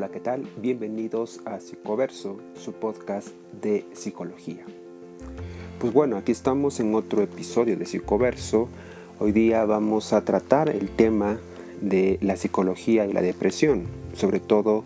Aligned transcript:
Hola, 0.00 0.08
¿qué 0.08 0.20
tal? 0.20 0.48
Bienvenidos 0.56 1.42
a 1.44 1.60
Psicoverso, 1.60 2.38
su 2.54 2.72
podcast 2.72 3.28
de 3.60 3.84
psicología. 3.92 4.64
Pues 5.78 5.92
bueno, 5.92 6.16
aquí 6.16 6.32
estamos 6.32 6.80
en 6.80 6.94
otro 6.94 7.20
episodio 7.20 7.76
de 7.76 7.84
Psicoverso. 7.84 8.70
Hoy 9.18 9.32
día 9.32 9.62
vamos 9.66 10.14
a 10.14 10.24
tratar 10.24 10.70
el 10.70 10.88
tema 10.88 11.38
de 11.82 12.16
la 12.22 12.36
psicología 12.36 13.04
y 13.04 13.12
la 13.12 13.20
depresión. 13.20 13.88
Sobre 14.14 14.40
todo, 14.40 14.84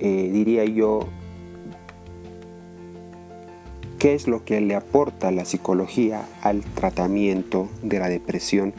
eh, 0.00 0.30
diría 0.32 0.64
yo, 0.64 1.06
qué 4.00 4.14
es 4.14 4.26
lo 4.26 4.44
que 4.44 4.60
le 4.60 4.74
aporta 4.74 5.30
la 5.30 5.44
psicología 5.44 6.26
al 6.42 6.62
tratamiento 6.62 7.68
de 7.84 8.00
la 8.00 8.08
depresión, 8.08 8.74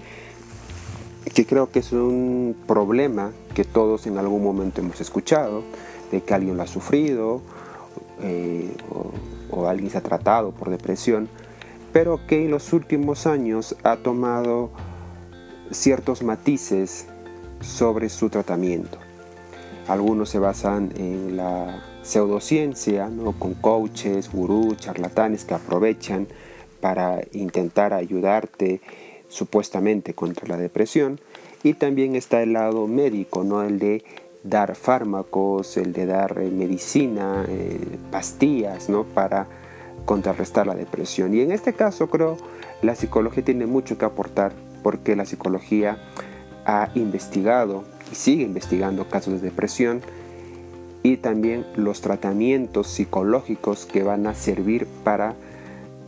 que 1.36 1.45
creo 1.45 1.69
que 1.69 1.79
es 1.79 1.91
un 1.91 2.55
problema 2.65 3.33
que 3.54 3.65
todos 3.65 4.07
en 4.07 4.18
algún 4.18 4.41
momento 4.41 4.79
hemos 4.79 5.01
escuchado, 5.01 5.64
de 6.10 6.21
que 6.21 6.33
alguien 6.33 6.55
lo 6.55 6.64
ha 6.64 6.68
sufrido 6.68 7.41
eh, 8.21 8.71
o, 9.51 9.68
alguien 9.68 9.89
se 9.89 9.97
ha 9.97 10.01
tratado 10.01 10.51
por 10.51 10.69
depresión, 10.69 11.27
pero 11.91 12.25
que 12.25 12.46
en 12.46 12.51
los 12.51 12.71
últimos 12.71 13.27
años 13.27 13.75
ha 13.83 13.97
tomado 13.97 14.69
ciertos 15.71 16.24
matices 16.24 17.07
sobre 17.60 18.07
su 18.07 18.29
tratamiento. 18.29 18.97
Algunos 19.89 20.29
se 20.29 20.39
basan 20.39 20.93
en 20.96 21.36
la 21.36 21.83
pseudociencia, 22.02 23.10
con 23.39 23.55
coaches, 23.55 24.32
gurús, 24.32 24.77
charlatanes 24.77 25.43
que 25.43 25.54
aprovechan 25.54 26.27
para 26.79 27.19
intentar 27.33 27.93
ayudarte 27.93 28.79
supuestamente 29.28 30.14
contra 30.14 30.47
la 30.47 30.57
depresión 30.57 31.20
y 31.64 31.74
también 31.74 32.16
está 32.16 32.44
el 32.44 32.53
lado 32.53 32.88
médico, 32.88 33.44
¿no? 33.44 33.64
El 33.64 33.80
de 33.80 34.03
dar 34.44 34.75
fármacos, 34.75 35.77
el 35.77 35.94
de 35.94 36.05
dar 36.05 36.38
eh, 36.39 36.52
medicina, 36.52 37.45
eh, 37.47 37.80
pastillas, 38.11 38.89
¿no? 38.89 39.03
Para 39.03 39.47
contrarrestar 40.05 40.67
la 40.67 40.75
depresión. 40.75 41.33
Y 41.33 41.41
en 41.41 41.52
este 41.52 41.73
caso 41.73 42.08
creo 42.09 42.38
la 42.81 42.95
psicología 42.95 43.44
tiene 43.44 43.66
mucho 43.66 43.97
que 43.97 44.05
aportar 44.05 44.53
porque 44.83 45.16
la 45.16 45.25
psicología 45.25 45.97
ha 46.66 46.89
investigado 46.94 47.83
y 48.11 48.16
sigue 48.16 48.44
investigando 48.44 49.09
casos 49.09 49.42
de 49.42 49.49
depresión 49.49 50.02
y 51.02 51.17
también 51.17 51.66
los 51.75 52.02
tratamientos 52.02 52.88
psicológicos 52.88 53.86
que 53.86 54.03
van 54.03 54.27
a 54.27 54.36
servir 54.36 54.88
para 55.03 55.36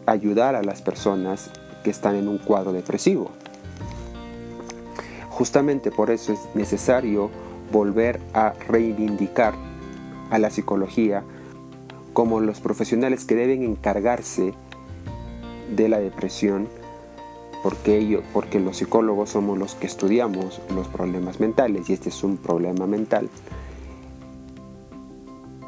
ayudar 0.05 0.55
a 0.55 0.63
las 0.63 0.81
personas 0.81 1.51
que 1.87 1.91
están 1.91 2.17
en 2.17 2.27
un 2.27 2.37
cuadro 2.37 2.73
depresivo. 2.73 3.31
Justamente 5.29 5.89
por 5.89 6.11
eso 6.11 6.33
es 6.33 6.39
necesario 6.53 7.29
volver 7.71 8.19
a 8.33 8.51
reivindicar 8.67 9.53
a 10.29 10.37
la 10.37 10.49
psicología 10.49 11.23
como 12.11 12.41
los 12.41 12.59
profesionales 12.59 13.23
que 13.23 13.35
deben 13.35 13.63
encargarse 13.63 14.53
de 15.73 15.87
la 15.87 15.99
depresión, 15.99 16.67
porque, 17.63 17.97
ello, 17.97 18.21
porque 18.33 18.59
los 18.59 18.75
psicólogos 18.75 19.29
somos 19.29 19.57
los 19.57 19.73
que 19.75 19.87
estudiamos 19.87 20.59
los 20.75 20.89
problemas 20.89 21.39
mentales 21.39 21.89
y 21.89 21.93
este 21.93 22.09
es 22.09 22.21
un 22.21 22.35
problema 22.35 22.85
mental. 22.85 23.29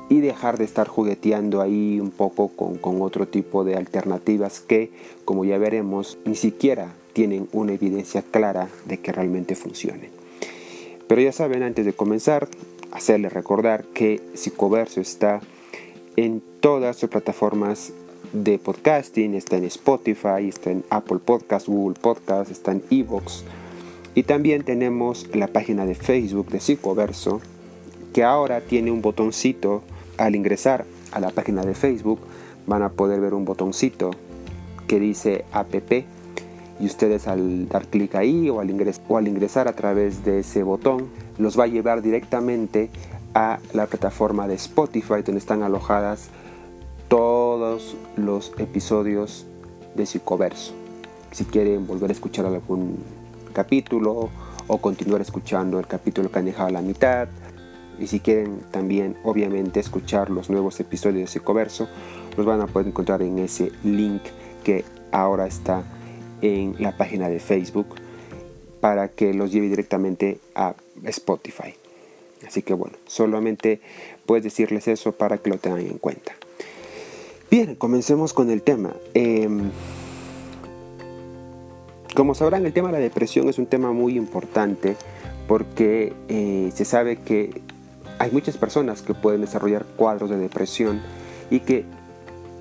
Y 0.09 0.21
dejar 0.21 0.57
de 0.57 0.65
estar 0.65 0.87
jugueteando 0.87 1.61
ahí 1.61 1.99
un 1.99 2.09
poco 2.09 2.49
con, 2.49 2.75
con 2.75 3.01
otro 3.01 3.27
tipo 3.27 3.63
de 3.63 3.75
alternativas 3.75 4.59
que, 4.59 4.91
como 5.23 5.45
ya 5.45 5.57
veremos, 5.57 6.17
ni 6.25 6.35
siquiera 6.35 6.93
tienen 7.13 7.47
una 7.51 7.73
evidencia 7.73 8.23
clara 8.23 8.69
de 8.85 8.99
que 8.99 9.11
realmente 9.11 9.55
funcione. 9.55 10.09
Pero 11.07 11.21
ya 11.21 11.31
saben, 11.31 11.63
antes 11.63 11.85
de 11.85 11.93
comenzar, 11.93 12.47
hacerles 12.91 13.33
recordar 13.33 13.83
que 13.85 14.21
Psicoverso 14.33 15.01
está 15.01 15.41
en 16.15 16.41
todas 16.59 16.97
sus 16.97 17.09
plataformas 17.09 17.93
de 18.33 18.59
podcasting, 18.59 19.33
está 19.33 19.57
en 19.57 19.63
Spotify, 19.65 20.47
está 20.47 20.71
en 20.71 20.83
Apple 20.89 21.19
Podcast, 21.23 21.67
Google 21.67 21.99
Podcast, 21.99 22.51
está 22.51 22.71
en 22.71 22.83
Evox. 22.91 23.43
Y 24.15 24.23
también 24.23 24.63
tenemos 24.63 25.27
la 25.33 25.47
página 25.47 25.85
de 25.85 25.95
Facebook 25.95 26.49
de 26.49 26.59
Psicoverso, 26.59 27.41
que 28.13 28.23
ahora 28.23 28.61
tiene 28.61 28.91
un 28.91 29.01
botoncito 29.01 29.81
al 30.19 30.35
ingresar 30.35 30.85
a 31.11 31.19
la 31.19 31.29
página 31.29 31.63
de 31.63 31.73
Facebook, 31.73 32.19
van 32.67 32.83
a 32.83 32.89
poder 32.89 33.19
ver 33.21 33.33
un 33.33 33.45
botoncito 33.45 34.11
que 34.87 34.99
dice 34.99 35.45
app 35.51 35.73
y 36.79 36.85
ustedes 36.85 37.27
al 37.27 37.67
dar 37.67 37.87
clic 37.87 38.15
ahí 38.15 38.49
o 38.49 38.59
al, 38.59 38.93
o 39.07 39.17
al 39.17 39.27
ingresar 39.27 39.67
a 39.67 39.73
través 39.73 40.23
de 40.23 40.39
ese 40.39 40.63
botón 40.63 41.07
los 41.37 41.59
va 41.59 41.65
a 41.65 41.67
llevar 41.67 42.01
directamente 42.01 42.89
a 43.33 43.59
la 43.73 43.85
plataforma 43.87 44.47
de 44.47 44.55
Spotify 44.55 45.21
donde 45.25 45.39
están 45.39 45.63
alojadas 45.63 46.29
todos 47.07 47.97
los 48.15 48.53
episodios 48.57 49.45
de 49.95 50.05
Psicoverso. 50.05 50.73
Si 51.31 51.45
quieren 51.45 51.85
volver 51.85 52.09
a 52.11 52.13
escuchar 52.13 52.45
algún 52.45 52.97
capítulo 53.53 54.29
o 54.67 54.77
continuar 54.77 55.21
escuchando 55.21 55.79
el 55.79 55.87
capítulo 55.87 56.31
que 56.31 56.39
han 56.39 56.45
dejado 56.45 56.69
a 56.69 56.71
la 56.71 56.81
mitad, 56.81 57.27
y 57.99 58.07
si 58.07 58.19
quieren 58.19 58.61
también 58.71 59.17
obviamente 59.23 59.79
escuchar 59.79 60.29
los 60.29 60.49
nuevos 60.49 60.79
episodios 60.79 61.21
de 61.21 61.27
Psicoverso, 61.27 61.87
los 62.37 62.45
van 62.45 62.61
a 62.61 62.67
poder 62.67 62.87
encontrar 62.87 63.21
en 63.21 63.39
ese 63.39 63.71
link 63.83 64.21
que 64.63 64.85
ahora 65.11 65.47
está 65.47 65.83
en 66.41 66.75
la 66.79 66.95
página 66.95 67.29
de 67.29 67.39
Facebook 67.39 67.95
para 68.79 69.09
que 69.09 69.33
los 69.33 69.51
lleve 69.51 69.67
directamente 69.67 70.39
a 70.55 70.75
Spotify. 71.05 71.73
Así 72.47 72.61
que 72.61 72.73
bueno, 72.73 72.95
solamente 73.05 73.81
puedes 74.25 74.43
decirles 74.43 74.87
eso 74.87 75.11
para 75.11 75.37
que 75.37 75.49
lo 75.49 75.57
tengan 75.57 75.81
en 75.81 75.97
cuenta. 75.97 76.33
Bien, 77.51 77.75
comencemos 77.75 78.33
con 78.33 78.49
el 78.49 78.61
tema. 78.61 78.93
Em, 79.13 79.71
como 82.15 82.35
sabrán, 82.35 82.65
el 82.65 82.73
tema 82.73 82.89
de 82.89 82.93
la 82.93 82.99
depresión 82.99 83.49
es 83.49 83.57
un 83.57 83.65
tema 83.65 83.91
muy 83.91 84.17
importante 84.17 84.95
porque 85.47 86.13
eh, 86.27 86.71
se 86.73 86.85
sabe 86.85 87.17
que 87.17 87.61
hay 88.19 88.31
muchas 88.31 88.57
personas 88.57 89.01
que 89.01 89.13
pueden 89.13 89.41
desarrollar 89.41 89.85
cuadros 89.95 90.29
de 90.29 90.37
depresión 90.37 91.01
y 91.49 91.61
que 91.61 91.85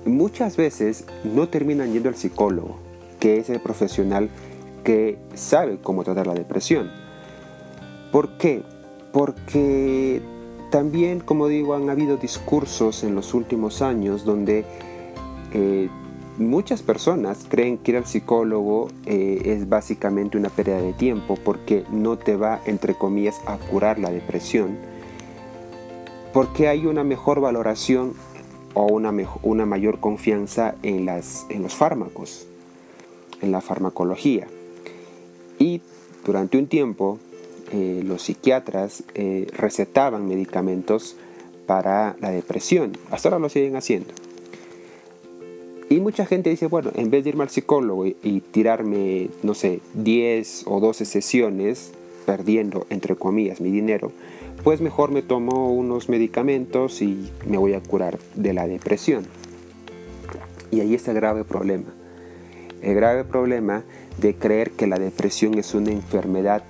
muchas 0.05 0.57
veces 0.57 1.05
no 1.23 1.49
terminan 1.49 1.93
yendo 1.93 2.09
al 2.09 2.15
psicólogo 2.15 2.89
que 3.19 3.37
es 3.37 3.49
el 3.49 3.59
profesional 3.59 4.29
que 4.83 5.17
sabe 5.33 5.77
cómo 5.81 6.03
tratar 6.03 6.27
la 6.27 6.33
depresión. 6.33 6.89
¿Por 8.11 8.37
qué? 8.37 8.63
Porque 9.11 10.21
también, 10.71 11.19
como 11.19 11.47
digo, 11.47 11.75
han 11.75 11.89
habido 11.89 12.17
discursos 12.17 13.03
en 13.03 13.15
los 13.15 13.33
últimos 13.33 13.81
años 13.81 14.23
donde 14.23 14.65
eh, 15.53 15.89
muchas 16.37 16.81
personas 16.81 17.45
creen 17.47 17.77
que 17.77 17.91
ir 17.91 17.97
al 17.97 18.05
psicólogo 18.05 18.87
eh, 19.05 19.41
es 19.45 19.67
básicamente 19.67 20.37
una 20.37 20.49
pérdida 20.49 20.81
de 20.81 20.93
tiempo 20.93 21.37
porque 21.43 21.83
no 21.91 22.17
te 22.17 22.35
va, 22.35 22.61
entre 22.65 22.95
comillas, 22.95 23.41
a 23.45 23.57
curar 23.57 23.99
la 23.99 24.11
depresión, 24.11 24.77
porque 26.33 26.67
hay 26.67 26.85
una 26.85 27.03
mejor 27.03 27.39
valoración 27.39 28.13
o 28.73 28.85
una, 28.85 29.13
una 29.41 29.65
mayor 29.65 29.99
confianza 29.99 30.75
en, 30.83 31.05
las, 31.05 31.45
en 31.49 31.63
los 31.63 31.75
fármacos 31.75 32.45
en 33.41 33.51
la 33.51 33.61
farmacología. 33.61 34.47
Y 35.57 35.81
durante 36.25 36.57
un 36.57 36.67
tiempo 36.67 37.19
eh, 37.71 38.01
los 38.05 38.23
psiquiatras 38.23 39.03
eh, 39.15 39.47
recetaban 39.55 40.27
medicamentos 40.27 41.15
para 41.65 42.15
la 42.19 42.31
depresión. 42.31 42.97
Hasta 43.11 43.29
ahora 43.29 43.39
lo 43.39 43.49
siguen 43.49 43.75
haciendo. 43.75 44.13
Y 45.89 45.99
mucha 45.99 46.25
gente 46.25 46.51
dice, 46.51 46.67
bueno, 46.67 46.91
en 46.95 47.09
vez 47.09 47.23
de 47.23 47.31
irme 47.31 47.43
al 47.43 47.49
psicólogo 47.49 48.05
y, 48.05 48.15
y 48.21 48.41
tirarme, 48.41 49.29
no 49.41 49.55
sé, 49.55 49.79
10 49.95 50.65
o 50.67 50.79
12 50.79 51.05
sesiones, 51.05 51.91
perdiendo, 52.27 52.85
entre 52.91 53.15
comillas, 53.15 53.59
mi 53.59 53.71
dinero, 53.71 54.11
pues 54.63 54.81
mejor 54.81 55.11
me 55.11 55.21
tomo 55.21 55.71
unos 55.71 56.09
medicamentos 56.09 57.01
y 57.01 57.31
me 57.47 57.57
voy 57.57 57.73
a 57.73 57.81
curar 57.81 58.19
de 58.35 58.53
la 58.53 58.67
depresión. 58.67 59.25
Y 60.71 60.81
ahí 60.81 60.93
está 60.93 61.11
el 61.11 61.17
grave 61.17 61.43
problema 61.43 61.93
el 62.81 62.95
grave 62.95 63.23
problema 63.23 63.83
de 64.17 64.35
creer 64.35 64.71
que 64.71 64.87
la 64.87 64.99
depresión 64.99 65.57
es 65.57 65.73
una 65.73 65.91
enfermedad 65.91 66.63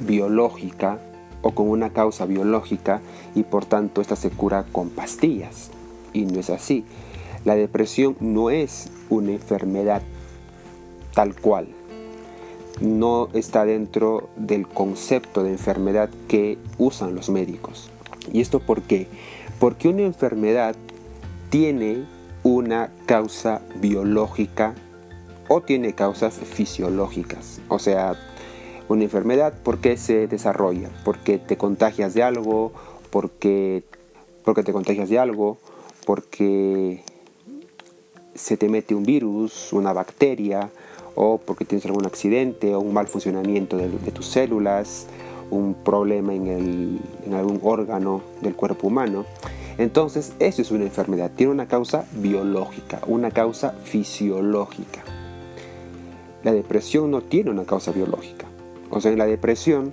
biológica 0.00 1.00
o 1.42 1.52
con 1.52 1.68
una 1.68 1.90
causa 1.90 2.26
biológica 2.26 3.00
y 3.34 3.42
por 3.42 3.64
tanto 3.64 4.00
esta 4.00 4.16
se 4.16 4.30
cura 4.30 4.64
con 4.70 4.90
pastillas. 4.90 5.70
Y 6.12 6.24
no 6.26 6.40
es 6.40 6.50
así. 6.50 6.84
La 7.44 7.54
depresión 7.54 8.16
no 8.20 8.50
es 8.50 8.90
una 9.08 9.32
enfermedad 9.32 10.02
tal 11.14 11.34
cual. 11.34 11.68
No 12.80 13.28
está 13.32 13.64
dentro 13.64 14.28
del 14.36 14.66
concepto 14.66 15.42
de 15.42 15.50
enfermedad 15.50 16.10
que 16.28 16.58
usan 16.78 17.14
los 17.14 17.28
médicos. 17.28 17.90
¿Y 18.32 18.40
esto 18.40 18.60
por 18.60 18.82
qué? 18.82 19.08
Porque 19.58 19.88
una 19.88 20.02
enfermedad 20.02 20.76
tiene 21.50 22.04
una 22.42 22.92
causa 23.06 23.62
biológica 23.80 24.74
o 25.48 25.60
tiene 25.62 25.94
causas 25.94 26.34
fisiológicas. 26.34 27.60
O 27.68 27.78
sea, 27.78 28.16
una 28.88 29.04
enfermedad, 29.04 29.54
¿por 29.62 29.78
qué 29.78 29.96
se 29.96 30.28
desarrolla? 30.28 30.88
Porque 31.04 31.38
te 31.38 31.56
contagias 31.56 32.14
de 32.14 32.22
algo 32.22 32.72
porque, 33.10 33.84
porque 34.44 34.62
te 34.62 34.72
contagias 34.72 35.08
de 35.08 35.18
algo, 35.18 35.58
porque 36.06 37.02
se 38.34 38.56
te 38.56 38.68
mete 38.68 38.94
un 38.94 39.04
virus, 39.04 39.72
una 39.72 39.92
bacteria, 39.92 40.70
o 41.20 41.38
porque 41.38 41.64
tienes 41.64 41.84
algún 41.86 42.06
accidente 42.06 42.76
o 42.76 42.80
un 42.80 42.92
mal 42.92 43.08
funcionamiento 43.08 43.76
de, 43.76 43.88
tus 44.12 44.26
células, 44.26 45.08
un 45.50 45.74
problema 45.74 46.32
en, 46.32 47.00
en 47.26 47.34
algún 47.34 47.58
órgano 47.64 48.22
del 48.40 48.54
cuerpo 48.54 48.86
humano. 48.86 49.24
Entonces, 49.78 50.32
eso 50.38 50.62
es 50.62 50.70
una 50.70 50.84
enfermedad, 50.84 51.32
tiene 51.34 51.50
una 51.50 51.66
causa 51.66 52.04
biológica, 52.12 53.00
una 53.08 53.32
causa 53.32 53.72
fisiológica. 53.82 55.02
La 56.44 56.52
depresión 56.52 57.10
no 57.10 57.20
tiene 57.20 57.50
una 57.50 57.64
causa 57.64 57.90
biológica. 57.90 58.46
O 58.90 59.00
sea, 59.00 59.10
en 59.10 59.18
la 59.18 59.26
depresión 59.26 59.92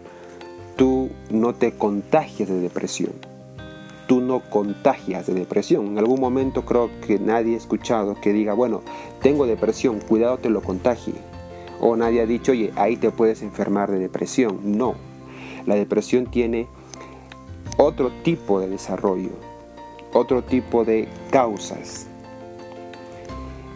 tú 0.75 1.09
no 1.31 1.55
te 1.55 1.71
contagias 1.71 2.49
de 2.49 2.59
depresión. 2.59 3.13
Tú 4.07 4.21
no 4.21 4.41
contagias 4.49 5.27
de 5.27 5.33
depresión. 5.33 5.87
En 5.87 5.97
algún 5.97 6.19
momento 6.19 6.63
creo 6.63 6.89
que 7.05 7.19
nadie 7.19 7.55
ha 7.55 7.57
escuchado 7.57 8.15
que 8.21 8.33
diga, 8.33 8.53
bueno, 8.53 8.81
tengo 9.21 9.47
depresión, 9.47 9.99
cuidado 9.99 10.37
te 10.37 10.49
lo 10.49 10.61
contagie. 10.61 11.15
O 11.79 11.95
nadie 11.95 12.21
ha 12.21 12.25
dicho, 12.25 12.51
oye, 12.51 12.71
ahí 12.75 12.97
te 12.97 13.11
puedes 13.11 13.41
enfermar 13.41 13.91
de 13.91 13.99
depresión. 13.99 14.59
No. 14.63 14.95
La 15.65 15.75
depresión 15.75 16.27
tiene 16.27 16.67
otro 17.77 18.11
tipo 18.23 18.59
de 18.59 18.67
desarrollo, 18.67 19.31
otro 20.13 20.43
tipo 20.43 20.85
de 20.85 21.07
causas. 21.31 22.07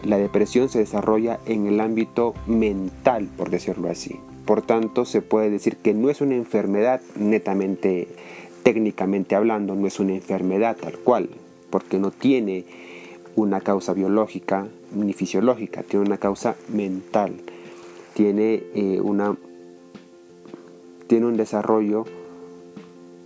La 0.04 0.16
depresión 0.16 0.68
se 0.68 0.78
desarrolla 0.78 1.40
en 1.44 1.66
el 1.66 1.80
ámbito 1.80 2.34
mental, 2.46 3.28
por 3.36 3.50
decirlo 3.50 3.90
así. 3.90 4.18
Por 4.46 4.62
tanto, 4.62 5.04
se 5.04 5.20
puede 5.20 5.50
decir 5.50 5.76
que 5.76 5.92
no 5.92 6.08
es 6.08 6.20
una 6.22 6.34
enfermedad 6.34 7.02
netamente, 7.16 8.08
técnicamente 8.62 9.34
hablando, 9.34 9.74
no 9.74 9.86
es 9.86 10.00
una 10.00 10.14
enfermedad 10.14 10.76
tal 10.76 10.98
cual, 10.98 11.30
porque 11.70 11.98
no 11.98 12.10
tiene 12.10 12.64
una 13.36 13.60
causa 13.60 13.92
biológica 13.92 14.66
ni 14.92 15.12
fisiológica, 15.12 15.82
tiene 15.82 16.06
una 16.06 16.18
causa 16.18 16.56
mental, 16.68 17.34
tiene, 18.14 18.64
eh, 18.74 19.00
una, 19.00 19.36
tiene 21.06 21.26
un 21.26 21.36
desarrollo 21.36 22.04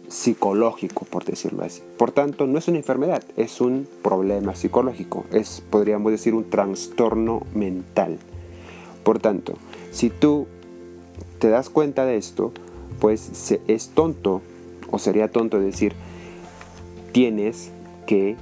psicológico, 0.09 1.05
por 1.07 1.25
decirlo 1.25 1.65
así. 1.65 1.83
Por 1.97 2.13
tanto, 2.13 2.47
no 2.47 2.59
es 2.59 2.69
una 2.69 2.77
enfermedad, 2.79 3.25
es 3.37 3.61
un 3.61 3.89
problema 4.03 4.55
psicológico, 4.55 5.25
es, 5.33 5.63
podríamos 5.71 6.13
decir, 6.13 6.35
un 6.35 6.49
trastorno 6.51 7.43
mental. 7.55 8.19
Por 9.03 9.19
tanto, 9.19 9.55
si 9.91 10.11
tú 10.11 10.47
te 11.39 11.49
das 11.49 11.69
cuenta 11.69 12.05
de 12.05 12.17
esto, 12.17 12.53
pues 13.01 13.59
es 13.67 13.89
tonto, 13.89 14.41
o 14.95 14.99
sería 15.01 15.29
tonto 15.29 15.59
decir, 15.59 15.93
tienes 17.11 17.73
que 18.07 18.37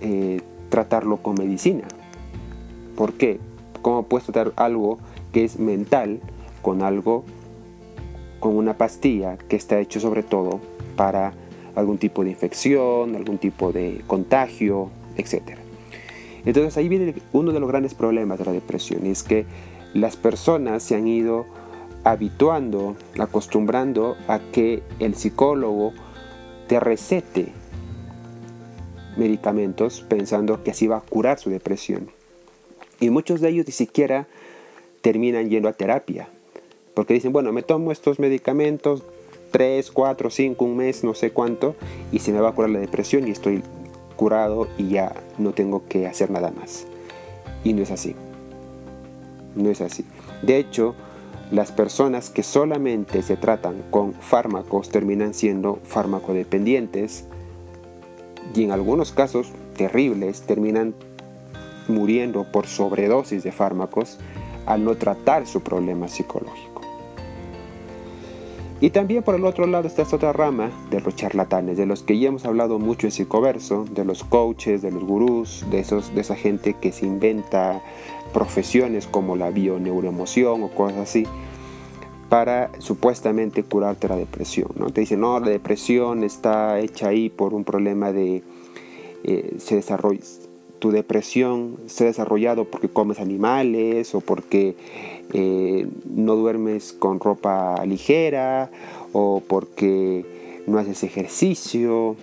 eh, 0.00 0.40
tratarlo 0.68 1.16
con 1.16 1.34
medicina. 1.34 1.82
¿Por 2.94 3.14
qué? 3.14 3.40
¿Cómo 3.82 4.04
puedes 4.04 4.24
tratar 4.26 4.52
algo 4.54 4.98
que 5.32 5.42
es 5.42 5.58
mental 5.58 6.20
con 6.62 6.82
algo, 6.82 7.24
con 8.38 8.56
una 8.56 8.78
pastilla 8.78 9.36
que 9.36 9.56
está 9.56 9.80
hecho 9.80 9.98
sobre 9.98 10.22
todo 10.22 10.60
para 10.94 11.32
algún 11.74 11.98
tipo 11.98 12.22
de 12.22 12.30
infección, 12.30 13.16
algún 13.16 13.38
tipo 13.38 13.72
de 13.72 14.02
contagio, 14.06 14.90
etc. 15.16 15.58
Entonces 16.44 16.76
ahí 16.76 16.88
viene 16.88 17.16
uno 17.32 17.50
de 17.50 17.58
los 17.58 17.68
grandes 17.68 17.94
problemas 17.94 18.38
de 18.38 18.44
la 18.44 18.52
depresión 18.52 19.06
y 19.06 19.10
es 19.10 19.24
que 19.24 19.44
las 19.92 20.14
personas 20.14 20.84
se 20.84 20.94
han 20.94 21.08
ido 21.08 21.46
habituando, 22.04 22.96
acostumbrando 23.18 24.16
a 24.28 24.38
que 24.38 24.82
el 24.98 25.14
psicólogo 25.14 25.92
te 26.66 26.80
recete 26.80 27.52
medicamentos 29.16 30.00
pensando 30.08 30.62
que 30.62 30.70
así 30.70 30.86
va 30.86 30.98
a 30.98 31.02
curar 31.02 31.38
su 31.38 31.50
depresión. 31.50 32.10
Y 33.00 33.10
muchos 33.10 33.40
de 33.40 33.50
ellos 33.50 33.66
ni 33.66 33.72
siquiera 33.72 34.26
terminan 35.00 35.48
yendo 35.48 35.68
a 35.68 35.72
terapia, 35.72 36.28
porque 36.94 37.14
dicen, 37.14 37.32
bueno, 37.32 37.52
me 37.52 37.62
tomo 37.62 37.92
estos 37.92 38.18
medicamentos 38.18 39.02
3, 39.50 39.90
4, 39.90 40.30
5, 40.30 40.64
un 40.64 40.76
mes, 40.76 41.02
no 41.02 41.14
sé 41.14 41.32
cuánto, 41.32 41.74
y 42.12 42.20
se 42.20 42.32
me 42.32 42.40
va 42.40 42.50
a 42.50 42.52
curar 42.52 42.70
la 42.70 42.78
depresión 42.78 43.26
y 43.26 43.30
estoy 43.30 43.62
curado 44.16 44.68
y 44.78 44.90
ya 44.90 45.14
no 45.38 45.52
tengo 45.52 45.88
que 45.88 46.06
hacer 46.06 46.30
nada 46.30 46.50
más. 46.50 46.86
Y 47.64 47.72
no 47.72 47.82
es 47.82 47.90
así. 47.90 48.14
No 49.54 49.70
es 49.70 49.80
así. 49.80 50.04
De 50.42 50.58
hecho, 50.58 50.94
las 51.50 51.72
personas 51.72 52.30
que 52.30 52.42
solamente 52.42 53.22
se 53.22 53.36
tratan 53.36 53.82
con 53.90 54.14
fármacos 54.14 54.88
terminan 54.88 55.34
siendo 55.34 55.80
farmacodependientes 55.84 57.24
y 58.54 58.64
en 58.64 58.70
algunos 58.70 59.12
casos 59.12 59.48
terribles 59.76 60.42
terminan 60.42 60.94
muriendo 61.88 62.44
por 62.52 62.66
sobredosis 62.66 63.42
de 63.42 63.52
fármacos 63.52 64.18
al 64.66 64.84
no 64.84 64.94
tratar 64.96 65.46
su 65.46 65.60
problema 65.60 66.06
psicológico. 66.06 66.69
Y 68.80 68.90
también 68.90 69.22
por 69.22 69.34
el 69.34 69.44
otro 69.44 69.66
lado 69.66 69.86
está 69.86 70.02
esta 70.02 70.16
otra 70.16 70.32
rama 70.32 70.70
de 70.90 71.00
los 71.00 71.14
charlatanes, 71.14 71.76
de 71.76 71.84
los 71.84 72.02
que 72.02 72.18
ya 72.18 72.28
hemos 72.28 72.46
hablado 72.46 72.78
mucho 72.78 73.06
en 73.06 73.10
Psicoverso, 73.10 73.84
de 73.90 74.06
los 74.06 74.24
coaches, 74.24 74.80
de 74.80 74.90
los 74.90 75.04
gurús, 75.04 75.66
de, 75.70 75.80
esos, 75.80 76.14
de 76.14 76.22
esa 76.22 76.34
gente 76.34 76.74
que 76.80 76.90
se 76.90 77.04
inventa 77.04 77.82
profesiones 78.32 79.06
como 79.06 79.36
la 79.36 79.50
bioneuroemoción 79.50 80.62
o 80.62 80.68
cosas 80.70 80.98
así, 80.98 81.26
para 82.30 82.70
supuestamente 82.78 83.64
curarte 83.64 84.08
la 84.08 84.16
depresión. 84.16 84.68
¿no? 84.76 84.86
Te 84.90 85.02
dicen, 85.02 85.20
no, 85.20 85.38
la 85.40 85.50
depresión 85.50 86.24
está 86.24 86.78
hecha 86.80 87.08
ahí 87.08 87.28
por 87.28 87.52
un 87.52 87.64
problema 87.64 88.12
de... 88.12 88.42
Eh, 89.24 89.56
se 89.58 89.74
desarrolla, 89.74 90.20
tu 90.78 90.90
depresión 90.90 91.76
se 91.86 92.04
ha 92.04 92.06
desarrollado 92.06 92.64
porque 92.64 92.88
comes 92.88 93.20
animales 93.20 94.14
o 94.14 94.20
porque 94.20 94.74
eh, 95.32 95.86
no 96.12 96.36
duermes 96.36 96.92
con 96.92 97.20
ropa 97.20 97.84
ligera 97.84 98.70
o 99.12 99.42
porque 99.46 100.62
no 100.66 100.78
haces 100.78 101.02
ejercicio 101.04 102.16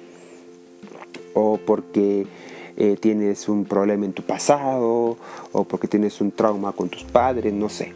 o 1.34 1.60
porque 1.66 2.28
eh, 2.78 2.98
tienes 3.00 3.50
un 3.50 3.66
problema 3.66 4.06
en 4.06 4.14
tu 4.14 4.24
pasado 4.24 5.18
o 5.52 5.64
porque 5.64 5.88
tienes 5.88 6.22
un 6.22 6.32
trauma 6.32 6.74
con 6.74 6.90
tus 6.90 7.04
padres, 7.04 7.54
no 7.54 7.70
sé. 7.70 7.94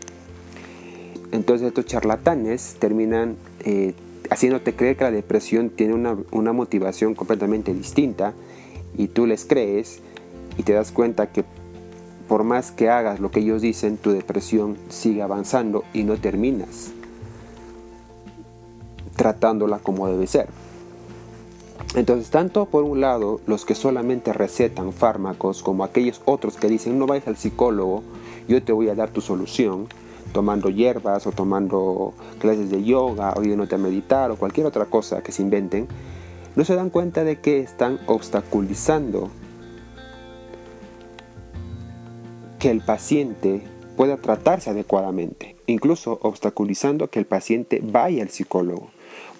Entonces 1.32 1.68
estos 1.68 1.86
charlatanes 1.86 2.78
terminan 2.80 3.36
eh, 3.64 3.94
haciéndote 4.30 4.74
creer 4.74 4.98
que 4.98 5.04
la 5.04 5.12
depresión 5.12 5.70
tiene 5.70 5.94
una, 5.94 6.18
una 6.32 6.54
motivación 6.54 7.16
completamente 7.16 7.74
distinta 7.74 8.34
y 8.98 9.08
tú 9.08 9.26
les 9.26 9.46
crees 9.46 10.00
y 10.58 10.64
te 10.64 10.74
das 10.74 10.92
cuenta 10.92 11.32
que 11.32 11.46
por 12.32 12.46
más 12.46 12.72
que 12.72 12.90
hagas 12.90 13.20
lo 13.20 13.30
que 13.30 13.42
ellos 13.42 13.62
dicen, 13.62 13.98
tu 13.98 14.12
depresión 14.12 14.78
sigue 14.88 15.22
avanzando 15.22 15.84
y 15.92 16.06
no 16.06 16.16
terminas 16.16 16.94
tratándola 19.18 19.80
como 19.80 20.08
debe 20.08 20.28
ser. 20.28 20.48
Entonces, 21.94 22.30
tanto 22.30 22.68
por 22.68 22.86
un 22.86 23.02
lado 23.02 23.42
los 23.48 23.66
que 23.66 23.76
solamente 23.76 24.32
recetan 24.32 24.94
fármacos 24.94 25.62
como 25.62 25.84
aquellos 25.84 26.22
otros 26.24 26.56
que 26.56 26.70
dicen 26.70 26.98
no 26.98 27.06
vayas 27.06 27.28
al 27.28 27.36
psicólogo, 27.36 28.02
yo 28.48 28.64
te 28.64 28.72
voy 28.72 28.88
a 28.88 28.96
dar 28.96 29.10
tu 29.10 29.20
solución, 29.20 29.90
tomando 30.32 30.70
hierbas 30.70 31.28
o 31.28 31.34
tomando 31.34 32.14
clases 32.40 32.72
de 32.72 32.82
yoga 32.82 33.34
o 33.36 33.42
yéndote 33.42 33.76
a 33.76 33.78
meditar 33.78 34.32
o 34.32 34.38
cualquier 34.38 34.68
otra 34.68 34.86
cosa 34.86 35.22
que 35.22 35.34
se 35.34 35.42
inventen, 35.42 35.90
no 36.56 36.64
se 36.64 36.76
dan 36.76 36.92
cuenta 36.92 37.26
de 37.26 37.42
que 37.42 37.60
están 37.60 38.00
obstaculizando 38.06 39.30
que 42.62 42.70
el 42.70 42.82
paciente 42.82 43.64
pueda 43.98 44.18
tratarse 44.18 44.70
adecuadamente, 44.70 45.56
incluso 45.66 46.20
obstaculizando 46.22 47.10
que 47.10 47.18
el 47.18 47.26
paciente 47.26 47.82
vaya 47.84 48.22
al 48.22 48.30
psicólogo, 48.30 48.92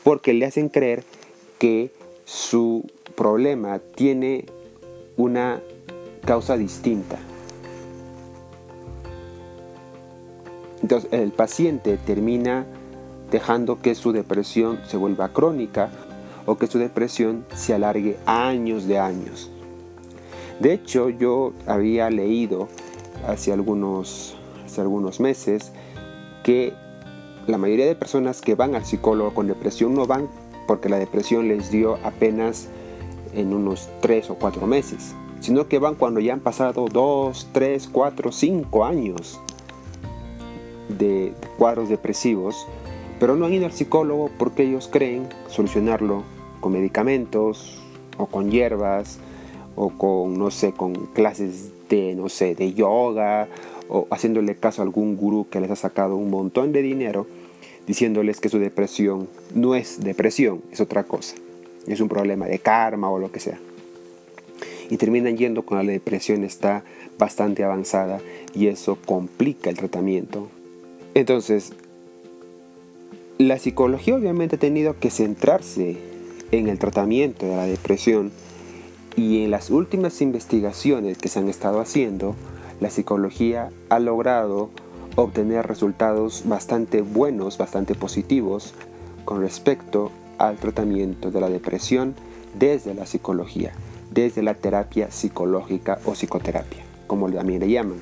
porque 0.04 0.34
le 0.34 0.48
hacen 0.48 0.70
creer 0.70 1.04
que 1.60 1.92
su 2.26 2.90
problema 3.16 3.78
tiene 3.78 4.46
una 5.18 5.62
causa 6.26 6.58
distinta. 6.58 7.20
Entonces 10.82 11.14
el 11.14 11.32
paciente 11.32 11.98
termina 11.98 12.66
dejando 13.30 13.84
que 13.84 13.94
su 13.94 14.14
depresión 14.14 14.80
se 14.88 14.98
vuelva 14.98 15.32
crónica 15.32 15.92
o 16.48 16.58
que 16.58 16.66
su 16.66 16.80
depresión 16.80 17.46
se 17.54 17.76
alargue 17.76 18.18
años 18.26 18.88
de 18.88 18.98
años. 18.98 19.52
De 20.60 20.74
hecho, 20.74 21.10
yo 21.10 21.54
había 21.68 22.10
leído 22.10 22.68
hace 23.28 23.52
algunos, 23.52 24.36
hace 24.66 24.82
algunos 24.82 25.20
meses 25.20 25.72
que 26.44 26.74
la 27.48 27.58
mayoría 27.58 27.86
de 27.86 27.96
personas 27.96 28.42
que 28.42 28.56
van 28.56 28.76
al 28.76 28.86
psicólogo 28.86 29.34
con 29.34 29.48
depresión 29.48 29.94
no 29.94 30.06
van 30.06 30.30
porque 30.68 30.90
la 30.90 31.00
depresión 31.00 31.48
les 31.48 31.72
dio 31.72 31.98
apenas 32.04 32.70
en 33.34 33.54
unos 33.54 33.90
3 34.02 34.30
o 34.30 34.36
4 34.36 34.68
meses, 34.68 35.16
sino 35.40 35.68
que 35.68 35.80
van 35.80 35.96
cuando 35.96 36.20
ya 36.20 36.34
han 36.34 36.40
pasado 36.40 36.88
2, 36.92 37.50
3, 37.52 37.90
4, 37.92 38.32
5 38.32 38.86
años 38.86 39.40
de 40.90 41.34
cuadros 41.58 41.90
depresivos, 41.90 42.68
pero 43.20 43.36
no 43.36 43.46
han 43.46 43.54
ido 43.54 43.66
al 43.66 43.72
psicólogo 43.72 44.30
porque 44.38 44.64
ellos 44.64 44.90
creen 44.92 45.28
solucionarlo 45.48 46.24
con 46.60 46.74
medicamentos 46.74 47.82
o 48.18 48.26
con 48.28 48.52
hierbas 48.52 49.20
o 49.76 49.90
con, 49.90 50.38
no 50.38 50.52
sé, 50.52 50.74
con 50.74 50.94
clases 51.08 51.72
de, 51.92 52.16
no 52.16 52.30
sé, 52.30 52.56
de 52.56 52.74
yoga 52.74 53.48
o 53.90 54.08
haciéndole 54.10 54.56
caso 54.56 54.82
a 54.82 54.86
algún 54.86 55.16
gurú 55.16 55.48
que 55.50 55.60
les 55.60 55.70
ha 55.70 55.76
sacado 55.76 56.16
un 56.16 56.32
montón 56.32 56.72
de 56.72 56.82
dinero 56.82 57.28
diciéndoles 57.86 58.40
que 58.40 58.50
su 58.50 58.58
depresión 58.58 59.28
no 59.54 59.76
es 59.76 60.00
depresión, 60.02 60.62
es 60.72 60.80
otra 60.80 61.04
cosa. 61.04 61.36
Es 61.88 62.00
un 62.00 62.08
problema 62.08 62.46
de 62.46 62.60
karma 62.60 63.10
o 63.12 63.20
lo 63.20 63.32
que 63.32 63.40
sea. 63.40 63.60
Y 64.90 64.98
terminan 64.98 65.38
yendo 65.38 65.64
cuando 65.64 65.86
la 65.86 65.92
depresión 65.92 66.44
está 66.44 66.84
bastante 67.18 67.64
avanzada 67.64 68.20
y 68.54 68.68
eso 68.68 68.98
complica 69.06 69.70
el 69.70 69.78
tratamiento. 69.78 70.48
Entonces, 71.14 71.74
la 73.38 73.58
psicología 73.58 74.16
obviamente 74.16 74.56
ha 74.56 74.60
tenido 74.60 74.98
que 75.00 75.10
centrarse 75.10 75.98
en 76.52 76.68
el 76.68 76.80
tratamiento 76.80 77.46
de 77.46 77.56
la 77.56 77.66
depresión 77.66 78.32
y 79.16 79.44
en 79.44 79.52
las 79.52 79.70
últimas 79.70 80.22
investigaciones 80.22 81.18
que 81.18 81.30
se 81.30 81.40
han 81.40 81.50
estado 81.50 81.80
haciendo, 81.80 82.36
la 82.80 82.90
psicología 82.90 83.70
ha 83.90 84.00
logrado 84.00 84.70
obtener 85.16 85.68
resultados 85.68 86.44
bastante 86.46 87.02
buenos, 87.02 87.58
bastante 87.58 87.96
positivos 87.96 88.74
con 89.26 89.42
respecto 89.42 90.12
al 90.38 90.58
tratamiento 90.58 91.32
de 91.32 91.42
la 91.42 91.50
depresión 91.50 92.16
desde 92.58 92.94
la 92.94 93.06
psicología, 93.06 93.74
desde 94.12 94.42
la 94.42 94.56
terapia 94.56 95.12
psicológica 95.12 96.00
o 96.06 96.14
psicoterapia, 96.14 96.84
como 97.08 97.30
también 97.30 97.60
le 97.60 97.70
llaman. 97.70 98.00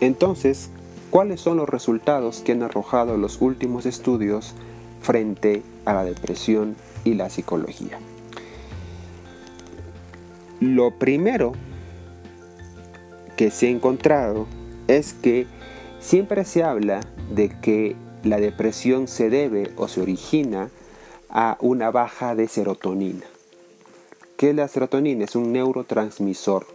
Entonces, 0.00 0.70
¿cuáles 1.10 1.40
son 1.40 1.58
los 1.58 1.68
resultados 1.68 2.40
que 2.40 2.52
han 2.52 2.62
arrojado 2.62 3.16
los 3.16 3.40
últimos 3.40 3.86
estudios 3.86 4.54
frente 5.02 5.62
a 5.84 5.92
la 5.92 6.04
depresión 6.04 6.76
y 7.04 7.14
la 7.14 7.28
psicología? 7.28 7.98
Lo 10.64 10.92
primero 10.92 11.52
que 13.36 13.50
se 13.50 13.66
ha 13.66 13.70
encontrado 13.70 14.46
es 14.88 15.12
que 15.12 15.46
siempre 16.00 16.46
se 16.46 16.62
habla 16.62 17.00
de 17.34 17.50
que 17.60 17.96
la 18.22 18.40
depresión 18.40 19.06
se 19.06 19.28
debe 19.28 19.72
o 19.76 19.88
se 19.88 20.00
origina 20.00 20.70
a 21.28 21.58
una 21.60 21.90
baja 21.90 22.34
de 22.34 22.48
serotonina. 22.48 23.26
¿Qué 24.38 24.50
es 24.50 24.56
la 24.56 24.66
serotonina? 24.66 25.24
Es 25.24 25.36
un 25.36 25.52
neurotransmisor 25.52 26.66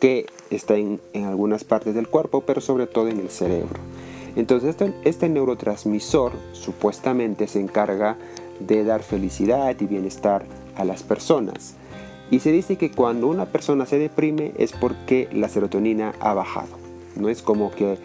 que 0.00 0.26
está 0.50 0.74
en, 0.74 1.00
algunas 1.14 1.62
partes 1.62 1.94
del 1.94 2.08
cuerpo, 2.08 2.40
pero 2.40 2.60
sobre 2.60 2.88
todo 2.88 3.06
en 3.06 3.20
el 3.20 3.30
cerebro. 3.30 3.78
Entonces 4.34 4.70
este, 4.70 4.92
este 5.04 5.28
neurotransmisor 5.28 6.32
supuestamente 6.50 7.46
se 7.46 7.60
encarga 7.60 8.16
de 8.58 8.82
dar 8.82 9.04
felicidad 9.04 9.76
y 9.78 9.86
bienestar 9.86 10.44
a 10.74 10.84
las 10.84 11.04
personas. 11.04 11.76
Y 12.32 12.40
se 12.40 12.50
dice 12.50 12.76
que 12.76 12.90
cuando 12.90 13.26
una 13.26 13.44
persona 13.44 13.84
se 13.84 13.98
deprime 13.98 14.54
es 14.56 14.72
porque 14.72 15.28
la 15.34 15.50
serotonina 15.50 16.14
ha 16.18 16.32
bajado. 16.32 16.78
No 17.14 17.28
es 17.28 17.42
como 17.42 17.70
que 17.70 17.98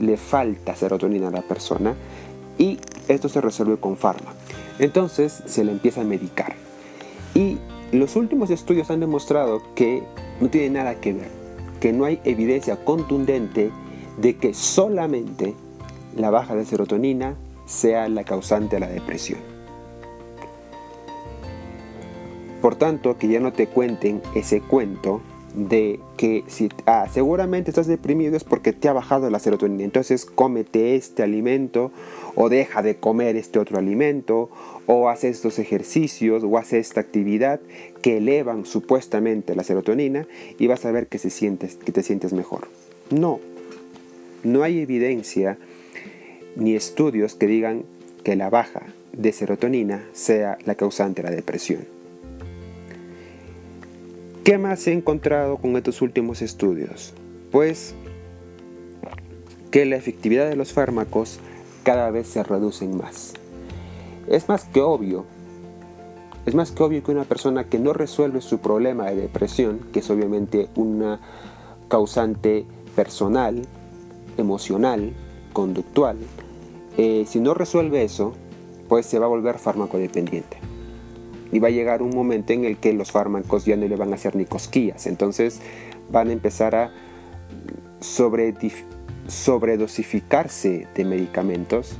le 0.00 0.16
falta 0.16 0.74
serotonina 0.74 1.28
a 1.28 1.30
la 1.30 1.42
persona 1.42 1.94
y 2.56 2.78
esto 3.08 3.28
se 3.28 3.42
resuelve 3.42 3.76
con 3.76 3.98
fármaco. 3.98 4.32
Entonces 4.78 5.42
se 5.44 5.64
le 5.64 5.72
empieza 5.72 6.00
a 6.00 6.04
medicar. 6.04 6.54
Y 7.34 7.58
los 7.92 8.16
últimos 8.16 8.48
estudios 8.48 8.90
han 8.90 9.00
demostrado 9.00 9.60
que 9.74 10.02
no 10.40 10.48
tiene 10.48 10.70
nada 10.70 10.94
que 10.94 11.12
ver, 11.12 11.30
que 11.78 11.92
no 11.92 12.06
hay 12.06 12.20
evidencia 12.24 12.82
contundente 12.86 13.70
de 14.16 14.36
que 14.38 14.54
solamente 14.54 15.54
la 16.16 16.30
baja 16.30 16.54
de 16.54 16.64
serotonina 16.64 17.36
sea 17.66 18.08
la 18.08 18.24
causante 18.24 18.76
de 18.76 18.80
la 18.80 18.88
depresión. 18.88 19.57
Por 22.60 22.76
tanto, 22.76 23.18
que 23.18 23.28
ya 23.28 23.40
no 23.40 23.52
te 23.52 23.66
cuenten 23.66 24.20
ese 24.34 24.60
cuento 24.60 25.20
de 25.54 25.98
que 26.16 26.44
si 26.46 26.68
ah, 26.86 27.06
seguramente 27.12 27.70
estás 27.70 27.86
deprimido 27.86 28.36
es 28.36 28.44
porque 28.44 28.72
te 28.72 28.88
ha 28.88 28.92
bajado 28.92 29.30
la 29.30 29.38
serotonina. 29.38 29.84
Entonces 29.84 30.24
cómete 30.24 30.94
este 30.94 31.22
alimento 31.22 31.90
o 32.34 32.48
deja 32.48 32.82
de 32.82 32.96
comer 32.96 33.36
este 33.36 33.58
otro 33.58 33.78
alimento 33.78 34.50
o 34.86 35.08
haz 35.08 35.24
estos 35.24 35.58
ejercicios 35.58 36.44
o 36.44 36.58
haz 36.58 36.72
esta 36.72 37.00
actividad 37.00 37.60
que 38.02 38.18
elevan 38.18 38.66
supuestamente 38.66 39.56
la 39.56 39.64
serotonina 39.64 40.26
y 40.58 40.66
vas 40.66 40.84
a 40.84 40.92
ver 40.92 41.08
que, 41.08 41.18
se 41.18 41.30
sientes, 41.30 41.76
que 41.76 41.92
te 41.92 42.02
sientes 42.02 42.32
mejor. 42.32 42.68
No, 43.10 43.40
no 44.44 44.62
hay 44.62 44.80
evidencia 44.80 45.58
ni 46.56 46.74
estudios 46.74 47.34
que 47.34 47.46
digan 47.46 47.84
que 48.22 48.36
la 48.36 48.50
baja 48.50 48.82
de 49.12 49.32
serotonina 49.32 50.04
sea 50.12 50.58
la 50.64 50.74
causante 50.74 51.22
de 51.22 51.30
la 51.30 51.34
depresión. 51.34 51.97
¿Qué 54.48 54.56
más 54.56 54.86
he 54.86 54.94
encontrado 54.94 55.58
con 55.58 55.76
estos 55.76 56.00
últimos 56.00 56.40
estudios? 56.40 57.12
Pues 57.52 57.94
que 59.70 59.84
la 59.84 59.96
efectividad 59.96 60.48
de 60.48 60.56
los 60.56 60.72
fármacos 60.72 61.38
cada 61.82 62.10
vez 62.10 62.28
se 62.28 62.42
reducen 62.42 62.96
más. 62.96 63.34
Es 64.26 64.48
más 64.48 64.64
que 64.64 64.80
obvio, 64.80 65.26
es 66.46 66.54
más 66.54 66.72
que 66.72 66.82
obvio 66.82 67.02
que 67.02 67.10
una 67.10 67.24
persona 67.24 67.64
que 67.64 67.78
no 67.78 67.92
resuelve 67.92 68.40
su 68.40 68.56
problema 68.60 69.10
de 69.10 69.16
depresión, 69.16 69.80
que 69.92 69.98
es 69.98 70.08
obviamente 70.08 70.70
una 70.76 71.20
causante 71.88 72.64
personal, 72.96 73.60
emocional, 74.38 75.12
conductual, 75.52 76.16
eh, 76.96 77.26
si 77.28 77.38
no 77.38 77.52
resuelve 77.52 78.02
eso, 78.02 78.32
pues 78.88 79.04
se 79.04 79.18
va 79.18 79.26
a 79.26 79.28
volver 79.28 79.58
fármaco-dependiente 79.58 80.67
y 81.52 81.58
va 81.58 81.68
a 81.68 81.70
llegar 81.70 82.02
un 82.02 82.14
momento 82.14 82.52
en 82.52 82.64
el 82.64 82.76
que 82.76 82.92
los 82.92 83.10
fármacos 83.10 83.64
ya 83.64 83.76
no 83.76 83.88
le 83.88 83.96
van 83.96 84.12
a 84.12 84.16
hacer 84.16 84.36
ni 84.36 84.44
cosquillas. 84.44 85.06
Entonces 85.06 85.60
van 86.10 86.28
a 86.28 86.32
empezar 86.32 86.74
a 86.74 86.92
sobredosificarse 88.00 90.86
de 90.94 91.04
medicamentos 91.04 91.96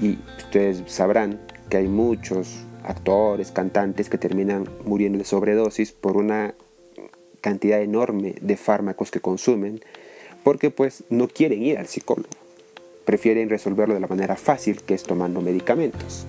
y 0.00 0.18
ustedes 0.38 0.82
sabrán 0.86 1.40
que 1.68 1.78
hay 1.78 1.88
muchos 1.88 2.64
actores, 2.84 3.52
cantantes 3.52 4.08
que 4.08 4.18
terminan 4.18 4.68
muriendo 4.84 5.18
de 5.18 5.24
sobredosis 5.24 5.92
por 5.92 6.16
una 6.16 6.54
cantidad 7.40 7.80
enorme 7.80 8.34
de 8.40 8.56
fármacos 8.56 9.10
que 9.10 9.20
consumen 9.20 9.80
porque 10.42 10.70
pues 10.70 11.04
no 11.10 11.28
quieren 11.28 11.62
ir 11.62 11.78
al 11.78 11.86
psicólogo. 11.86 12.28
Prefieren 13.04 13.50
resolverlo 13.50 13.94
de 13.94 14.00
la 14.00 14.06
manera 14.06 14.36
fácil 14.36 14.82
que 14.82 14.94
es 14.94 15.02
tomando 15.02 15.40
medicamentos. 15.40 16.26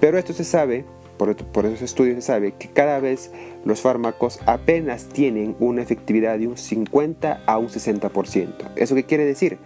Pero 0.00 0.18
esto 0.18 0.32
se 0.32 0.44
sabe 0.44 0.84
por, 1.16 1.30
esos 1.66 1.82
estudios 1.82 2.16
se 2.16 2.22
sabe 2.22 2.52
que 2.52 2.68
cada 2.68 3.00
vez 3.00 3.30
los 3.64 3.80
fármacos 3.80 4.40
apenas 4.46 5.06
tienen 5.06 5.56
una 5.60 5.82
efectividad 5.82 6.38
de 6.38 6.48
un 6.48 6.56
50 6.56 7.42
a 7.46 7.58
un 7.58 7.68
60%. 7.68 8.52
¿Eso 8.76 8.94
qué 8.94 9.04
quiere 9.04 9.24
decir? 9.24 9.58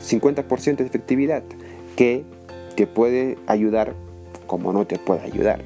50% 0.00 0.76
de 0.76 0.86
efectividad 0.86 1.42
que 1.96 2.24
te 2.76 2.86
puede 2.86 3.38
ayudar 3.46 3.94
como 4.46 4.72
no 4.72 4.86
te 4.86 4.98
puede 4.98 5.22
ayudar. 5.22 5.62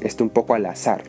Esto 0.00 0.24
un 0.24 0.30
poco 0.30 0.54
al 0.54 0.66
azar. 0.66 1.02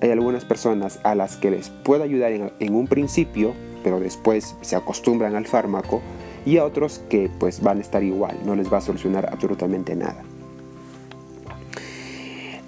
Hay 0.00 0.10
algunas 0.10 0.44
personas 0.44 1.00
a 1.02 1.14
las 1.14 1.36
que 1.36 1.50
les 1.50 1.70
puede 1.70 2.04
ayudar 2.04 2.32
en, 2.32 2.74
un 2.74 2.86
principio, 2.86 3.54
pero 3.82 4.00
después 4.00 4.56
se 4.60 4.76
acostumbran 4.76 5.34
al 5.34 5.46
fármaco, 5.46 6.02
y 6.44 6.58
a 6.58 6.64
otros 6.64 7.02
que 7.08 7.30
pues 7.38 7.62
van 7.62 7.78
a 7.78 7.80
estar 7.80 8.02
igual, 8.02 8.36
no 8.44 8.54
les 8.54 8.70
va 8.70 8.78
a 8.78 8.82
solucionar 8.82 9.30
absolutamente 9.32 9.96
nada. 9.96 10.22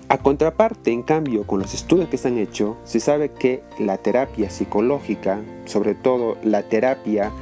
A 0.08 0.18
contraparte, 0.18 0.92
en 0.92 1.02
cambio, 1.02 1.46
con 1.48 1.58
los 1.58 1.74
estudios 1.74 2.08
que 2.08 2.16
se 2.16 2.28
han 2.28 2.38
hecho, 2.38 2.76
se 2.84 3.00
sabe 3.00 3.32
que 3.32 3.62
la 3.80 3.98
terapia 3.98 4.50
psicológica, 4.50 5.40
sobre 5.64 5.96
todo 5.96 6.36
la 6.44 6.62
terapia 6.68 7.32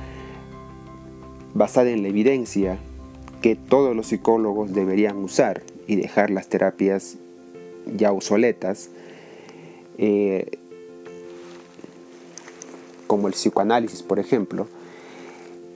basada 1.53 1.91
en 1.91 2.03
la 2.03 2.09
evidencia, 2.09 2.79
que 3.43 3.55
todos 3.55 3.95
los 3.95 4.07
psicólogos 4.07 4.73
deberían 4.73 5.19
usar 5.19 5.63
y 5.87 5.97
dejar 5.97 6.31
las 6.31 6.49
terapias 6.49 7.19
ya 7.95 8.13
obsoletas, 8.13 8.89
eh, 9.99 10.59
como 13.07 13.29
el 13.29 13.35
psicoanálisis, 13.35 14.03
por 14.03 14.19
ejemplo, 14.19 14.69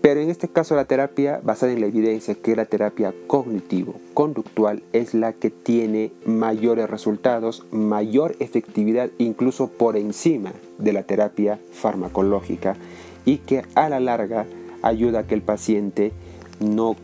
pero 0.00 0.21
en 0.21 0.31
este 0.31 0.49
caso 0.49 0.76
la 0.76 0.85
terapia 0.85 1.40
basada 1.43 1.73
en 1.73 1.81
la 1.81 1.87
evidencia, 1.87 2.35
que 2.35 2.55
la 2.55 2.67
terapia 2.67 3.12
cognitivo-conductual 3.26 4.83
es 4.93 5.14
la 5.14 5.33
que 5.33 5.50
tiene 5.50 6.12
mayores 6.25 6.88
resultados, 6.88 7.67
mayor 7.73 8.37
efectividad 8.38 9.11
incluso 9.19 9.69
por 9.69 9.97
encima 9.97 10.52
de 10.78 10.93
la 10.93 11.02
terapia 11.02 11.59
farmacológica 11.73 12.76
y 13.25 13.38
que 13.38 13.64
a 13.75 13.88
la 13.88 14.00
larga 14.00 14.47
ayuda 14.83 15.21
a 15.21 15.26
que 15.26 15.35
el 15.35 15.43
paciente 15.43 16.12
no 16.61 16.97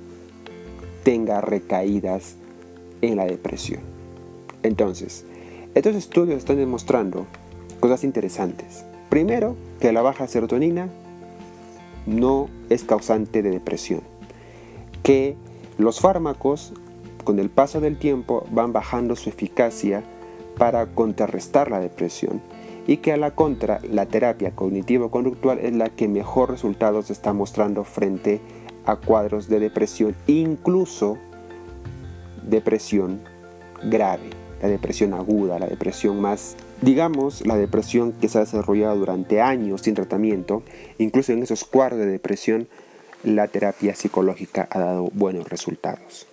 tenga 1.02 1.40
recaídas 1.40 2.36
en 3.02 3.16
la 3.16 3.26
depresión. 3.26 3.80
Entonces, 4.62 5.24
estos 5.74 5.96
estudios 5.96 6.38
están 6.38 6.56
demostrando 6.56 7.26
cosas 7.80 8.04
interesantes. 8.04 8.84
Primero, 9.10 9.56
que 9.80 9.92
la 9.92 10.00
baja 10.00 10.26
serotonina 10.26 10.88
no 12.06 12.48
es 12.70 12.84
causante 12.84 13.42
de 13.42 13.50
depresión. 13.50 14.02
Que 15.02 15.36
los 15.78 16.00
fármacos 16.00 16.72
con 17.24 17.38
el 17.38 17.50
paso 17.50 17.80
del 17.80 17.98
tiempo 17.98 18.46
van 18.50 18.72
bajando 18.72 19.16
su 19.16 19.28
eficacia 19.28 20.02
para 20.58 20.86
contrarrestar 20.86 21.70
la 21.70 21.80
depresión 21.80 22.40
y 22.86 22.98
que 22.98 23.12
a 23.12 23.16
la 23.16 23.32
contra 23.32 23.80
la 23.90 24.06
terapia 24.06 24.54
cognitivo-conductual 24.54 25.58
es 25.58 25.74
la 25.74 25.88
que 25.88 26.06
mejor 26.06 26.50
resultados 26.50 27.10
está 27.10 27.32
mostrando 27.32 27.84
frente 27.84 28.40
a 28.86 28.96
cuadros 28.96 29.48
de 29.48 29.58
depresión, 29.58 30.14
incluso 30.26 31.16
depresión 32.46 33.20
grave, 33.82 34.30
la 34.62 34.68
depresión 34.68 35.14
aguda, 35.14 35.58
la 35.58 35.66
depresión 35.66 36.20
más, 36.20 36.56
digamos, 36.84 37.46
la 37.46 37.56
depresión 37.56 38.12
que 38.12 38.28
se 38.28 38.38
ha 38.38 38.42
desarrollado 38.42 38.96
durante 38.96 39.40
años 39.40 39.80
sin 39.82 39.94
tratamiento, 39.94 40.62
incluso 40.98 41.32
en 41.32 41.42
esos 41.42 41.64
cuadros 41.64 42.00
de 42.00 42.06
depresión, 42.06 42.68
la 43.22 43.48
terapia 43.48 43.94
psicológica 43.94 44.68
ha 44.70 44.78
dado 44.78 45.08
buenos 45.14 45.48
resultados. 45.48 46.26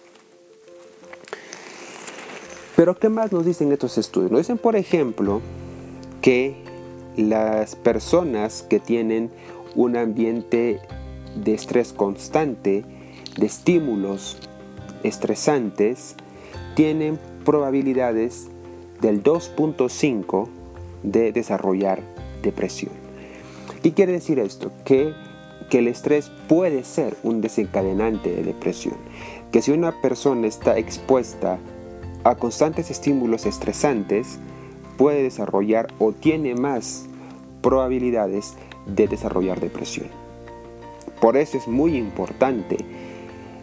Pero 2.76 2.98
¿qué 2.98 3.10
más 3.10 3.32
nos 3.32 3.46
dicen 3.46 3.72
estos 3.72 3.98
estudios? 3.98 4.32
Nos 4.32 4.42
dicen, 4.42 4.58
por 4.58 4.76
ejemplo, 4.76 5.42
que 6.22 6.56
las 7.16 7.76
personas 7.76 8.64
que 8.64 8.80
tienen 8.80 9.30
un 9.76 9.96
ambiente 9.96 10.80
de 11.36 11.54
estrés 11.54 11.94
constante, 11.94 12.84
de 13.38 13.46
estímulos 13.46 14.38
estresantes, 15.04 16.16
tienen 16.76 17.20
probabilidades 17.46 18.50
del 19.02 19.24
2.5 19.24 20.48
de 21.04 21.32
desarrollar 21.32 22.02
depresión. 22.42 22.94
¿Qué 23.84 23.94
quiere 23.94 24.14
decir 24.14 24.40
esto? 24.40 24.72
Que, 24.86 25.14
que 25.70 25.80
el 25.80 25.88
estrés 25.88 26.32
puede 26.48 26.84
ser 26.84 27.18
un 27.24 27.42
desencadenante 27.42 28.30
de 28.30 28.44
depresión. 28.44 28.96
Que 29.52 29.62
si 29.62 29.72
una 29.72 30.02
persona 30.02 30.48
está 30.48 30.78
expuesta 30.78 31.58
a 32.24 32.36
constantes 32.36 32.92
estímulos 32.92 33.46
estresantes, 33.46 34.40
puede 34.98 35.24
desarrollar 35.24 35.88
o 35.98 36.12
tiene 36.12 36.54
más 36.54 37.08
probabilidades 37.62 38.56
de 38.86 39.08
desarrollar 39.08 39.60
depresión. 39.60 40.08
Por 41.20 41.38
eso 41.38 41.58
es 41.58 41.68
muy 41.68 41.98
importante 41.98 42.78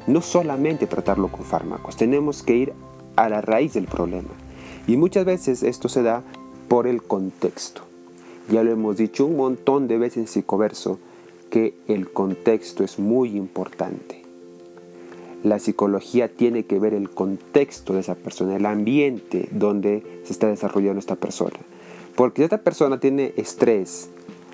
no 0.07 0.23
solamente 0.23 0.87
tratarlo 0.87 1.29
con 1.29 1.45
fármacos, 1.45 1.97
tenemos 1.97 2.43
que 2.43 2.57
ir 2.57 2.73
a 3.17 3.29
la 3.29 3.41
raíz 3.41 3.75
del 3.75 3.87
problema. 3.87 4.31
Y 4.89 4.97
muchas 4.97 5.27
veces 5.27 5.63
esto 5.63 5.91
se 5.91 6.03
da 6.03 6.25
por 6.67 6.87
el 6.87 7.03
contexto. 7.03 7.83
Ya 8.51 8.65
lo 8.65 8.73
hemos 8.73 8.97
dicho 8.97 9.27
un 9.27 9.37
montón 9.37 9.87
de 9.87 9.99
veces 9.99 10.17
en 10.17 10.27
psicoverso 10.27 10.99
que 11.51 11.75
el 11.89 12.11
contexto 12.11 12.83
es 12.83 12.99
muy 12.99 13.37
importante. 13.37 14.23
La 15.45 15.59
psicología 15.59 16.29
tiene 16.29 16.65
que 16.65 16.79
ver 16.79 16.95
el 16.95 17.11
contexto 17.11 17.93
de 17.93 18.01
esa 18.01 18.15
persona, 18.15 18.57
el 18.57 18.65
ambiente 18.65 19.51
donde 19.53 20.03
se 20.25 20.33
está 20.33 20.49
desarrollando 20.49 20.99
esta 20.99 21.17
persona. 21.17 21.59
Porque 22.17 22.41
si 22.41 22.45
esta 22.45 22.63
persona 22.63 22.99
tiene 22.99 23.35
estrés 23.37 24.09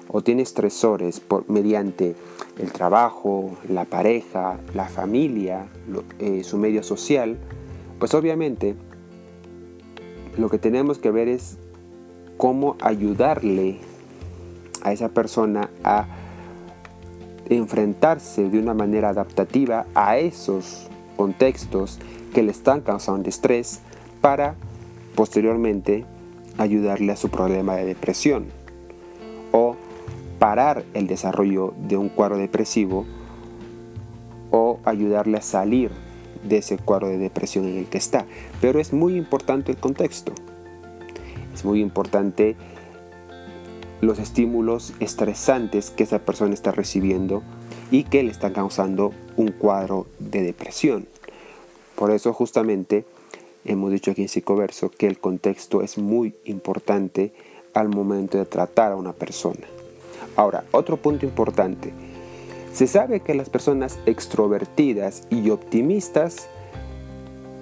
o 0.08 0.20
tiene 0.20 0.42
estresores 0.42 1.20
por, 1.20 1.48
mediante 1.48 2.16
el 2.58 2.72
trabajo, 2.72 3.56
la 3.68 3.84
pareja, 3.84 4.58
la 4.74 4.88
familia, 4.88 5.68
eh, 6.18 6.42
su 6.42 6.58
medio 6.58 6.82
social, 6.82 7.38
pues 8.00 8.12
obviamente 8.14 8.74
lo 10.38 10.48
que 10.48 10.58
tenemos 10.58 10.98
que 10.98 11.10
ver 11.10 11.28
es 11.28 11.56
cómo 12.36 12.76
ayudarle 12.80 13.78
a 14.82 14.92
esa 14.92 15.08
persona 15.08 15.70
a 15.82 16.06
enfrentarse 17.48 18.48
de 18.48 18.58
una 18.58 18.74
manera 18.74 19.10
adaptativa 19.10 19.86
a 19.94 20.18
esos 20.18 20.88
contextos 21.16 21.98
que 22.32 22.42
le 22.42 22.50
están 22.50 22.80
causando 22.80 23.28
estrés 23.28 23.80
para 24.20 24.54
posteriormente 25.14 26.04
ayudarle 26.58 27.12
a 27.12 27.16
su 27.16 27.28
problema 27.28 27.76
de 27.76 27.84
depresión 27.84 28.46
o 29.52 29.76
parar 30.38 30.84
el 30.94 31.06
desarrollo 31.06 31.74
de 31.78 31.96
un 31.96 32.08
cuadro 32.08 32.38
depresivo 32.38 33.04
o 34.50 34.80
ayudarle 34.84 35.38
a 35.38 35.42
salir 35.42 35.90
de 36.44 36.58
ese 36.58 36.78
cuadro 36.78 37.08
de 37.08 37.18
depresión 37.18 37.66
en 37.66 37.78
el 37.78 37.86
que 37.86 37.98
está. 37.98 38.26
Pero 38.60 38.80
es 38.80 38.92
muy 38.92 39.16
importante 39.16 39.72
el 39.72 39.78
contexto. 39.78 40.32
Es 41.52 41.64
muy 41.64 41.80
importante 41.80 42.56
los 44.00 44.18
estímulos 44.18 44.92
estresantes 45.00 45.90
que 45.90 46.02
esa 46.04 46.18
persona 46.18 46.54
está 46.54 46.72
recibiendo 46.72 47.42
y 47.90 48.04
que 48.04 48.22
le 48.22 48.30
están 48.30 48.52
causando 48.52 49.12
un 49.36 49.48
cuadro 49.52 50.06
de 50.18 50.42
depresión. 50.42 51.06
Por 51.94 52.10
eso 52.10 52.32
justamente 52.32 53.04
hemos 53.64 53.90
dicho 53.90 54.10
aquí 54.10 54.22
en 54.22 54.28
Psicoverso 54.28 54.90
que 54.90 55.06
el 55.06 55.18
contexto 55.18 55.82
es 55.82 55.96
muy 55.96 56.34
importante 56.44 57.32
al 57.72 57.88
momento 57.88 58.38
de 58.38 58.44
tratar 58.46 58.92
a 58.92 58.96
una 58.96 59.12
persona. 59.12 59.66
Ahora, 60.36 60.64
otro 60.72 60.96
punto 60.96 61.24
importante. 61.24 61.92
Se 62.74 62.88
sabe 62.88 63.20
que 63.20 63.34
las 63.34 63.50
personas 63.50 64.00
extrovertidas 64.04 65.28
y 65.30 65.50
optimistas 65.50 66.48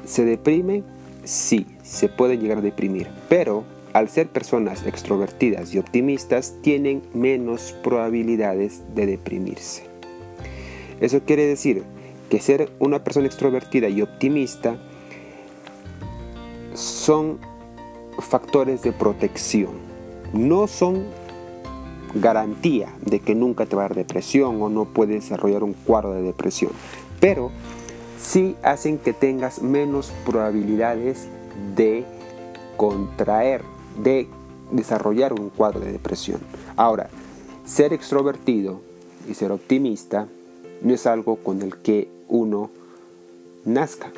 se 0.06 0.24
deprimen, 0.24 0.84
sí, 1.22 1.66
se 1.82 2.08
pueden 2.08 2.40
llegar 2.40 2.58
a 2.58 2.62
deprimir, 2.62 3.08
pero 3.28 3.62
al 3.92 4.08
ser 4.08 4.28
personas 4.28 4.86
extrovertidas 4.86 5.74
y 5.74 5.78
optimistas, 5.78 6.54
tienen 6.62 7.02
menos 7.12 7.74
probabilidades 7.82 8.80
de 8.94 9.04
deprimirse. 9.04 9.82
Eso 11.02 11.20
quiere 11.20 11.44
decir 11.44 11.82
que 12.30 12.40
ser 12.40 12.70
una 12.78 13.04
persona 13.04 13.26
extrovertida 13.26 13.90
y 13.90 14.00
optimista 14.00 14.78
son 16.72 17.38
factores 18.18 18.80
de 18.80 18.92
protección, 18.92 19.72
no 20.32 20.66
son 20.66 21.04
garantía 22.14 22.92
de 23.04 23.20
que 23.20 23.34
nunca 23.34 23.66
te 23.66 23.76
va 23.76 23.84
a 23.84 23.88
dar 23.88 23.96
depresión 23.96 24.60
o 24.62 24.68
no 24.68 24.84
puedes 24.84 25.22
desarrollar 25.22 25.62
un 25.62 25.72
cuadro 25.72 26.12
de 26.12 26.22
depresión, 26.22 26.72
pero 27.20 27.50
sí 28.20 28.56
hacen 28.62 28.98
que 28.98 29.12
tengas 29.12 29.62
menos 29.62 30.12
probabilidades 30.24 31.28
de 31.74 32.04
contraer 32.76 33.62
de 34.02 34.28
desarrollar 34.70 35.32
un 35.32 35.50
cuadro 35.50 35.80
de 35.80 35.92
depresión. 35.92 36.40
Ahora, 36.76 37.08
ser 37.64 37.92
extrovertido 37.92 38.80
y 39.28 39.34
ser 39.34 39.52
optimista 39.52 40.28
no 40.82 40.94
es 40.94 41.06
algo 41.06 41.36
con 41.36 41.62
el 41.62 41.76
que 41.76 42.08
uno 42.28 42.70
nazca. 43.64 44.10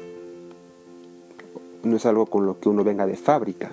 No 1.82 1.96
es 1.96 2.06
algo 2.06 2.26
con 2.26 2.46
lo 2.46 2.58
que 2.58 2.68
uno 2.68 2.84
venga 2.84 3.06
de 3.06 3.16
fábrica. 3.16 3.72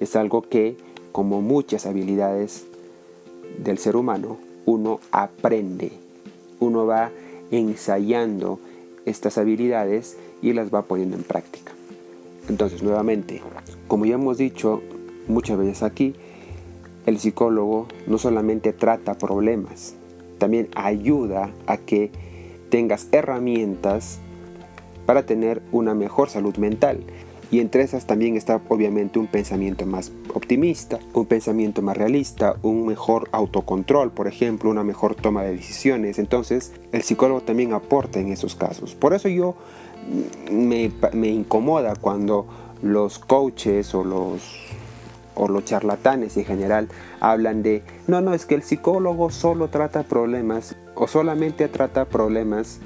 Es 0.00 0.16
algo 0.16 0.42
que, 0.42 0.76
como 1.12 1.40
muchas 1.40 1.86
habilidades 1.86 2.66
del 3.58 3.78
ser 3.78 3.96
humano, 3.96 4.38
uno 4.64 5.00
aprende. 5.12 5.92
Uno 6.60 6.86
va 6.86 7.10
ensayando 7.50 8.58
estas 9.04 9.38
habilidades 9.38 10.16
y 10.42 10.52
las 10.52 10.72
va 10.72 10.82
poniendo 10.82 11.16
en 11.16 11.22
práctica. 11.22 11.72
Entonces, 12.48 12.82
nuevamente, 12.82 13.42
como 13.88 14.06
ya 14.06 14.14
hemos 14.14 14.38
dicho, 14.38 14.82
muchas 15.28 15.58
veces 15.58 15.82
aquí, 15.82 16.14
el 17.06 17.18
psicólogo 17.18 17.86
no 18.06 18.18
solamente 18.18 18.72
trata 18.72 19.14
problemas, 19.14 19.94
también 20.38 20.68
ayuda 20.74 21.50
a 21.66 21.76
que 21.76 22.10
tengas 22.68 23.08
herramientas 23.12 24.18
para 25.06 25.24
tener 25.24 25.62
una 25.72 25.94
mejor 25.94 26.28
salud 26.28 26.56
mental. 26.56 27.00
Y 27.50 27.60
entre 27.60 27.82
esas 27.82 28.06
también 28.06 28.36
está 28.36 28.60
obviamente 28.68 29.18
un 29.20 29.28
pensamiento 29.28 29.86
más 29.86 30.10
optimista, 30.34 30.98
un 31.14 31.26
pensamiento 31.26 31.80
más 31.80 31.96
realista, 31.96 32.56
un 32.62 32.86
mejor 32.86 33.28
autocontrol, 33.30 34.10
por 34.10 34.26
ejemplo, 34.26 34.68
una 34.68 34.82
mejor 34.82 35.14
toma 35.14 35.44
de 35.44 35.52
decisiones. 35.52 36.18
Entonces, 36.18 36.72
el 36.90 37.02
psicólogo 37.02 37.42
también 37.42 37.72
aporta 37.72 38.18
en 38.18 38.32
esos 38.32 38.56
casos. 38.56 38.96
Por 38.96 39.14
eso 39.14 39.28
yo 39.28 39.54
me, 40.50 40.90
incomoda 41.28 41.94
cuando 41.94 42.46
los 42.82 43.18
coaches 43.18 43.94
o 43.94 44.04
los 44.04 44.42
o 45.38 45.48
los 45.48 45.66
charlatanes 45.66 46.34
en 46.38 46.46
general 46.46 46.88
hablan 47.20 47.62
de, 47.62 47.82
no, 48.06 48.22
no, 48.22 48.32
es 48.32 48.46
que 48.46 48.54
el 48.54 48.62
psicólogo 48.62 49.28
solo 49.28 49.68
trata 49.68 50.02
problemas 50.02 50.76
o 50.94 51.06
solamente 51.06 51.68
trata 51.68 52.06
problemas 52.06 52.80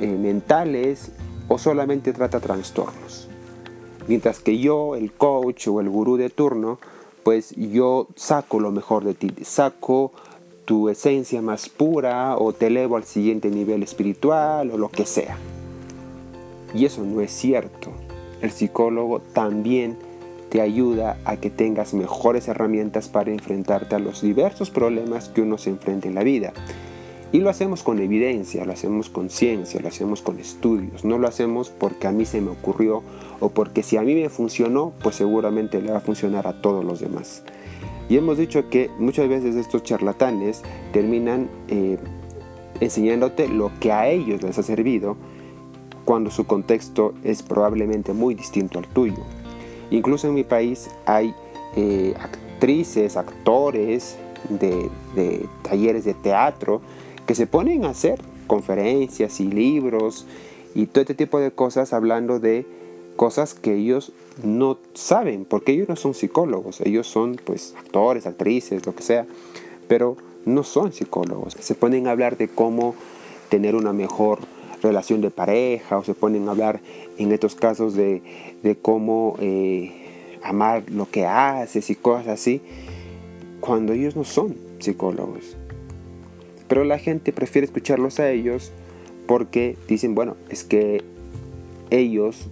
eh, 0.00 0.08
mentales 0.08 1.12
o 1.46 1.58
solamente 1.58 2.12
trata 2.12 2.40
trastornos. 2.40 3.31
Mientras 4.08 4.40
que 4.40 4.58
yo, 4.58 4.96
el 4.96 5.12
coach 5.12 5.68
o 5.68 5.80
el 5.80 5.88
gurú 5.88 6.16
de 6.16 6.30
turno, 6.30 6.78
pues 7.22 7.54
yo 7.56 8.08
saco 8.16 8.60
lo 8.60 8.72
mejor 8.72 9.04
de 9.04 9.14
ti, 9.14 9.32
saco 9.42 10.12
tu 10.64 10.88
esencia 10.88 11.42
más 11.42 11.68
pura 11.68 12.36
o 12.36 12.52
te 12.52 12.68
elevo 12.68 12.96
al 12.96 13.04
siguiente 13.04 13.50
nivel 13.50 13.82
espiritual 13.82 14.70
o 14.70 14.78
lo 14.78 14.88
que 14.88 15.06
sea. 15.06 15.36
Y 16.74 16.84
eso 16.84 17.02
no 17.04 17.20
es 17.20 17.32
cierto. 17.32 17.90
El 18.40 18.50
psicólogo 18.50 19.20
también 19.20 19.96
te 20.48 20.60
ayuda 20.60 21.18
a 21.24 21.36
que 21.36 21.50
tengas 21.50 21.94
mejores 21.94 22.48
herramientas 22.48 23.08
para 23.08 23.30
enfrentarte 23.30 23.94
a 23.94 23.98
los 23.98 24.20
diversos 24.20 24.70
problemas 24.70 25.28
que 25.28 25.42
uno 25.42 25.58
se 25.58 25.70
enfrenta 25.70 26.08
en 26.08 26.14
la 26.14 26.22
vida. 26.22 26.52
Y 27.32 27.38
lo 27.38 27.48
hacemos 27.48 27.82
con 27.82 27.98
evidencia, 27.98 28.66
lo 28.66 28.72
hacemos 28.72 29.08
con 29.08 29.30
ciencia, 29.30 29.80
lo 29.80 29.88
hacemos 29.88 30.20
con 30.20 30.38
estudios. 30.38 31.02
No 31.02 31.16
lo 31.16 31.26
hacemos 31.26 31.70
porque 31.70 32.06
a 32.06 32.12
mí 32.12 32.26
se 32.26 32.42
me 32.42 32.50
ocurrió 32.50 33.02
o 33.40 33.48
porque 33.48 33.82
si 33.82 33.96
a 33.96 34.02
mí 34.02 34.14
me 34.14 34.28
funcionó, 34.28 34.92
pues 35.02 35.16
seguramente 35.16 35.80
le 35.80 35.92
va 35.92 35.98
a 35.98 36.00
funcionar 36.00 36.46
a 36.46 36.60
todos 36.60 36.84
los 36.84 37.00
demás. 37.00 37.42
Y 38.10 38.18
hemos 38.18 38.36
dicho 38.36 38.68
que 38.68 38.90
muchas 38.98 39.30
veces 39.30 39.56
estos 39.56 39.82
charlatanes 39.82 40.60
terminan 40.92 41.48
eh, 41.68 41.96
enseñándote 42.80 43.48
lo 43.48 43.70
que 43.80 43.92
a 43.92 44.08
ellos 44.08 44.42
les 44.42 44.58
ha 44.58 44.62
servido 44.62 45.16
cuando 46.04 46.30
su 46.30 46.44
contexto 46.44 47.14
es 47.24 47.42
probablemente 47.42 48.12
muy 48.12 48.34
distinto 48.34 48.78
al 48.78 48.86
tuyo. 48.88 49.22
Incluso 49.90 50.28
en 50.28 50.34
mi 50.34 50.44
país 50.44 50.90
hay 51.06 51.34
eh, 51.76 52.12
actrices, 52.20 53.16
actores 53.16 54.18
de, 54.50 54.90
de 55.14 55.46
talleres 55.62 56.04
de 56.04 56.12
teatro 56.12 56.82
que 57.26 57.34
se 57.34 57.46
ponen 57.46 57.84
a 57.84 57.90
hacer 57.90 58.20
conferencias 58.46 59.40
y 59.40 59.46
libros 59.46 60.26
y 60.74 60.86
todo 60.86 61.02
este 61.02 61.14
tipo 61.14 61.38
de 61.38 61.50
cosas 61.50 61.92
hablando 61.92 62.40
de 62.40 62.66
cosas 63.16 63.54
que 63.54 63.74
ellos 63.74 64.12
no 64.42 64.78
saben, 64.94 65.44
porque 65.44 65.72
ellos 65.72 65.88
no 65.88 65.96
son 65.96 66.14
psicólogos, 66.14 66.80
ellos 66.80 67.06
son 67.06 67.36
pues 67.44 67.74
actores, 67.78 68.26
actrices, 68.26 68.84
lo 68.86 68.94
que 68.94 69.02
sea, 69.02 69.26
pero 69.88 70.16
no 70.44 70.62
son 70.62 70.92
psicólogos. 70.92 71.56
Se 71.60 71.74
ponen 71.74 72.06
a 72.06 72.12
hablar 72.12 72.36
de 72.36 72.48
cómo 72.48 72.94
tener 73.48 73.74
una 73.74 73.92
mejor 73.92 74.38
relación 74.82 75.20
de 75.20 75.30
pareja 75.30 75.98
o 75.98 76.04
se 76.04 76.14
ponen 76.14 76.48
a 76.48 76.52
hablar 76.52 76.80
en 77.18 77.32
estos 77.32 77.54
casos 77.54 77.94
de, 77.94 78.22
cómo 78.82 79.36
eh, 79.40 80.38
amar 80.42 80.84
lo 80.90 81.08
que 81.08 81.26
haces 81.26 81.90
y 81.90 81.94
cosas 81.94 82.28
así, 82.28 82.60
cuando 83.60 83.92
ellos 83.92 84.16
no 84.16 84.24
son 84.24 84.56
psicólogos. 84.80 85.56
Pero 86.72 86.84
la 86.84 86.98
gente 86.98 87.34
prefiere 87.34 87.66
escucharlos 87.66 88.18
a 88.18 88.30
ellos 88.30 88.72
porque 89.26 89.76
dicen, 89.88 90.14
bueno, 90.14 90.38
es 90.48 90.64
que 90.64 91.04
ellos 91.90 92.48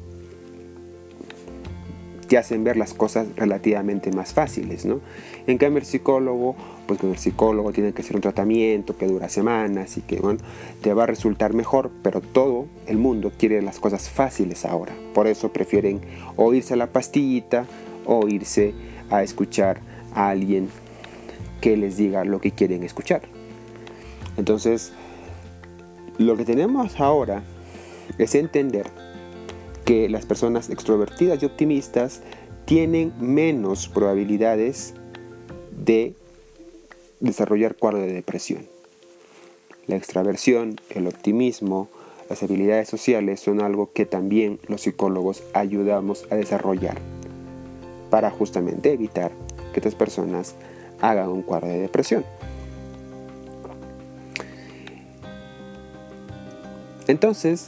te 2.28 2.36
hacen 2.36 2.62
ver 2.62 2.76
las 2.76 2.92
cosas 2.92 3.28
relativamente 3.36 4.12
más 4.12 4.34
fáciles, 4.34 4.84
¿no? 4.84 5.00
En 5.46 5.56
cambio 5.56 5.78
el 5.78 5.86
psicólogo, 5.86 6.54
pues 6.86 7.00
con 7.00 7.08
el 7.08 7.16
psicólogo 7.16 7.72
tiene 7.72 7.94
que 7.94 8.02
hacer 8.02 8.14
un 8.14 8.20
tratamiento 8.20 8.94
que 8.94 9.06
dura 9.06 9.30
semanas 9.30 9.96
y 9.96 10.02
que, 10.02 10.16
bueno, 10.16 10.40
te 10.82 10.92
va 10.92 11.04
a 11.04 11.06
resultar 11.06 11.54
mejor, 11.54 11.90
pero 12.02 12.20
todo 12.20 12.66
el 12.86 12.98
mundo 12.98 13.32
quiere 13.38 13.62
las 13.62 13.80
cosas 13.80 14.10
fáciles 14.10 14.66
ahora. 14.66 14.92
Por 15.14 15.28
eso 15.28 15.50
prefieren 15.50 16.02
o 16.36 16.52
irse 16.52 16.74
a 16.74 16.76
la 16.76 16.88
pastillita 16.88 17.64
o 18.04 18.28
irse 18.28 18.74
a 19.08 19.22
escuchar 19.22 19.80
a 20.14 20.28
alguien 20.28 20.68
que 21.62 21.78
les 21.78 21.96
diga 21.96 22.26
lo 22.26 22.38
que 22.38 22.50
quieren 22.50 22.82
escuchar. 22.82 23.29
Entonces, 24.36 24.92
lo 26.18 26.36
que 26.36 26.44
tenemos 26.44 27.00
ahora 27.00 27.42
es 28.18 28.34
entender 28.34 28.86
que 29.84 30.08
las 30.08 30.26
personas 30.26 30.70
extrovertidas 30.70 31.42
y 31.42 31.46
optimistas 31.46 32.22
tienen 32.64 33.12
menos 33.18 33.88
probabilidades 33.88 34.94
de 35.76 36.14
desarrollar 37.20 37.74
cuadro 37.76 37.98
de 37.98 38.12
depresión. 38.12 38.66
La 39.86 39.96
extraversión, 39.96 40.76
el 40.90 41.06
optimismo, 41.06 41.88
las 42.28 42.42
habilidades 42.44 42.88
sociales 42.88 43.40
son 43.40 43.60
algo 43.60 43.90
que 43.92 44.06
también 44.06 44.60
los 44.68 44.82
psicólogos 44.82 45.42
ayudamos 45.52 46.26
a 46.30 46.36
desarrollar 46.36 46.96
para 48.08 48.30
justamente 48.30 48.92
evitar 48.92 49.32
que 49.72 49.80
estas 49.80 49.94
personas 49.96 50.54
hagan 51.00 51.28
un 51.28 51.42
cuadro 51.42 51.68
de 51.68 51.80
depresión. 51.80 52.24
Entonces, 57.10 57.66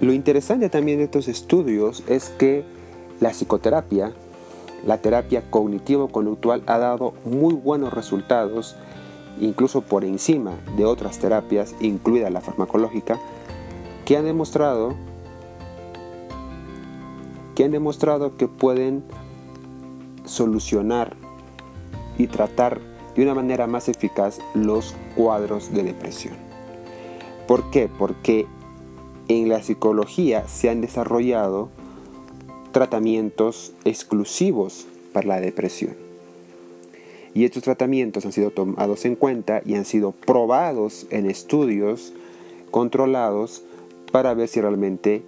lo 0.00 0.12
interesante 0.12 0.68
también 0.70 0.98
de 0.98 1.04
estos 1.04 1.26
estudios 1.26 2.04
es 2.06 2.28
que 2.28 2.64
la 3.18 3.30
psicoterapia, 3.30 4.12
la 4.86 4.98
terapia 4.98 5.50
cognitivo-conductual 5.50 6.62
ha 6.66 6.78
dado 6.78 7.14
muy 7.24 7.54
buenos 7.54 7.92
resultados, 7.92 8.76
incluso 9.40 9.80
por 9.80 10.04
encima 10.04 10.52
de 10.76 10.84
otras 10.84 11.18
terapias, 11.18 11.74
incluida 11.80 12.30
la 12.30 12.40
farmacológica, 12.40 13.18
que 14.04 14.16
han 14.16 14.24
demostrado 14.24 14.94
que 17.56 17.64
han 17.64 17.72
demostrado 17.72 18.36
que 18.36 18.46
pueden 18.46 19.02
solucionar 20.24 21.16
y 22.16 22.28
tratar 22.28 22.80
de 23.16 23.24
una 23.24 23.34
manera 23.34 23.66
más 23.66 23.88
eficaz 23.88 24.38
los 24.54 24.94
cuadros 25.16 25.72
de 25.72 25.82
depresión. 25.82 26.45
¿Por 27.46 27.70
qué? 27.70 27.88
Porque 27.88 28.46
en 29.28 29.48
la 29.48 29.62
psicología 29.62 30.46
se 30.48 30.68
han 30.68 30.80
desarrollado 30.80 31.68
tratamientos 32.72 33.72
exclusivos 33.84 34.86
para 35.12 35.28
la 35.28 35.40
depresión. 35.40 35.94
Y 37.34 37.44
estos 37.44 37.62
tratamientos 37.62 38.24
han 38.24 38.32
sido 38.32 38.50
tomados 38.50 39.04
en 39.04 39.14
cuenta 39.14 39.62
y 39.64 39.74
han 39.74 39.84
sido 39.84 40.12
probados 40.12 41.06
en 41.10 41.28
estudios 41.30 42.12
controlados 42.70 43.62
para 44.10 44.34
ver 44.34 44.48
si 44.48 44.60
realmente 44.60 45.22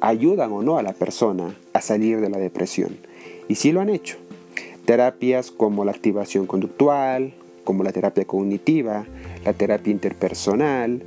ayudan 0.00 0.52
o 0.52 0.62
no 0.62 0.78
a 0.78 0.82
la 0.82 0.92
persona 0.92 1.54
a 1.72 1.80
salir 1.80 2.20
de 2.20 2.30
la 2.30 2.38
depresión. 2.38 2.96
Y 3.48 3.56
sí 3.56 3.72
lo 3.72 3.80
han 3.80 3.90
hecho. 3.90 4.16
Terapias 4.84 5.50
como 5.50 5.84
la 5.84 5.92
activación 5.92 6.46
conductual, 6.46 7.34
como 7.64 7.84
la 7.84 7.92
terapia 7.92 8.24
cognitiva, 8.24 9.06
la 9.48 9.54
terapia 9.54 9.90
interpersonal, 9.90 11.02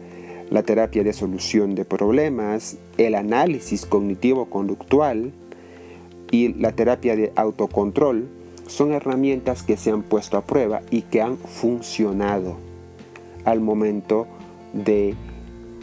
la 0.49 0.63
terapia 0.63 1.04
de 1.04 1.13
solución 1.13 1.75
de 1.75 1.86
problemas, 1.86 2.77
el 2.97 3.13
análisis 3.13 3.86
cognitivo-conductual 3.86 5.32
y 6.32 6.56
la 6.56 6.71
terapia 6.71 7.15
de 7.15 7.32
autocontrol 7.36 8.27
son 8.65 8.93
herramientas 8.93 9.62
que 9.62 9.77
se 9.77 9.91
han 9.91 10.01
puesto 10.01 10.38
a 10.38 10.41
prueba 10.41 10.82
y 10.89 11.04
que 11.04 11.21
han 11.21 11.38
funcionado 11.38 12.56
al 13.45 13.60
momento 13.60 14.25
de, 14.73 15.13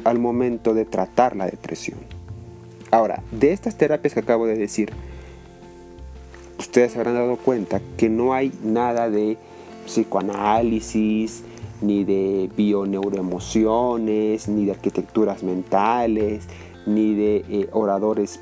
al 0.02 0.18
momento 0.18 0.74
de 0.74 0.84
tratar 0.84 1.36
la 1.36 1.46
depresión. 1.46 2.00
Ahora, 2.90 3.22
de 3.30 3.52
estas 3.52 3.76
terapias 3.76 4.14
que 4.14 4.20
acabo 4.20 4.48
de 4.48 4.56
decir, 4.56 4.90
ustedes 6.58 6.90
se 6.90 6.98
habrán 6.98 7.14
dado 7.14 7.36
cuenta 7.36 7.80
que 7.96 8.08
no 8.08 8.34
hay 8.34 8.52
nada 8.64 9.08
de 9.08 9.36
psicoanálisis, 9.86 11.44
ni 11.80 12.04
de 12.04 12.50
bioneuroemociones, 12.56 14.48
ni 14.48 14.64
de 14.64 14.72
arquitecturas 14.72 15.42
mentales, 15.42 16.46
ni 16.86 17.14
de 17.14 17.44
eh, 17.48 17.68
oradores 17.72 18.40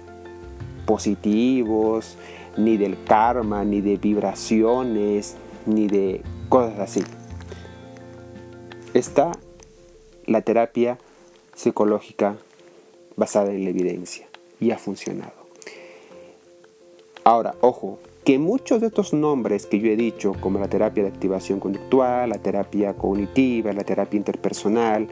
positivos, 0.86 2.16
ni 2.56 2.76
del 2.76 3.02
karma, 3.04 3.64
ni 3.64 3.80
de 3.80 3.96
vibraciones, 3.96 5.36
ni 5.66 5.88
de 5.88 6.22
cosas 6.48 6.78
así. 6.78 7.02
Está 8.94 9.32
la 10.26 10.42
terapia 10.42 10.98
psicológica 11.54 12.36
basada 13.16 13.52
en 13.52 13.64
la 13.64 13.70
evidencia 13.70 14.26
y 14.60 14.70
ha 14.70 14.78
funcionado. 14.78 15.32
Ahora, 17.24 17.56
ojo, 17.60 17.98
que 18.26 18.40
muchos 18.40 18.80
de 18.80 18.88
estos 18.88 19.12
nombres 19.12 19.66
que 19.66 19.78
yo 19.78 19.86
he 19.88 19.94
dicho, 19.94 20.32
como 20.40 20.58
la 20.58 20.66
terapia 20.66 21.04
de 21.04 21.10
activación 21.10 21.60
conductual, 21.60 22.28
la 22.28 22.38
terapia 22.38 22.92
cognitiva, 22.92 23.72
la 23.72 23.84
terapia 23.84 24.18
interpersonal, 24.18 25.06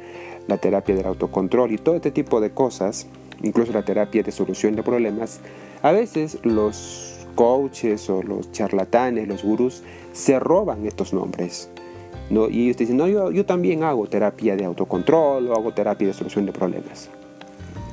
la 0.48 0.58
terapia 0.58 0.96
del 0.96 1.06
autocontrol 1.06 1.70
y 1.70 1.78
todo 1.78 1.94
este 1.94 2.10
tipo 2.10 2.40
de 2.40 2.50
cosas, 2.50 3.06
incluso 3.40 3.72
la 3.72 3.84
terapia 3.84 4.24
de 4.24 4.32
solución 4.32 4.74
de 4.74 4.82
problemas, 4.82 5.38
a 5.82 5.92
veces 5.92 6.40
los 6.42 7.24
coaches 7.36 8.10
o 8.10 8.20
los 8.24 8.50
charlatanes, 8.50 9.28
los 9.28 9.44
gurús, 9.44 9.84
se 10.12 10.40
roban 10.40 10.84
estos 10.84 11.14
nombres. 11.14 11.70
¿no? 12.30 12.50
Y 12.50 12.64
ellos 12.64 12.78
dicen, 12.78 12.96
no, 12.96 13.06
yo, 13.06 13.30
yo 13.30 13.46
también 13.46 13.84
hago 13.84 14.08
terapia 14.08 14.56
de 14.56 14.64
autocontrol 14.64 15.46
o 15.46 15.54
hago 15.54 15.72
terapia 15.72 16.08
de 16.08 16.14
solución 16.14 16.46
de 16.46 16.52
problemas. 16.52 17.08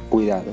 Cuidado, 0.09 0.51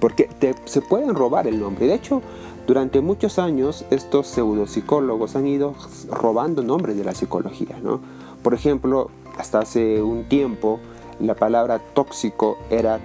porque 0.00 0.28
se 0.64 0.80
pueden 0.80 1.14
robar 1.14 1.46
el 1.46 1.60
nombre. 1.60 1.86
De 1.86 1.94
hecho, 1.94 2.22
durante 2.66 3.00
muchos 3.00 3.38
años 3.38 3.84
estos 3.90 4.26
pseudopsicólogos 4.28 5.36
han 5.36 5.46
ido 5.46 5.74
robando 6.10 6.62
nombres 6.62 6.96
de 6.96 7.04
la 7.04 7.14
psicología. 7.14 7.78
¿no? 7.82 8.00
Por 8.42 8.54
ejemplo, 8.54 9.10
hasta 9.38 9.60
hace 9.60 10.02
un 10.02 10.28
tiempo 10.28 10.78
la 11.20 11.34
palabra 11.34 11.80
tóxico 11.94 12.58
era 12.70 13.00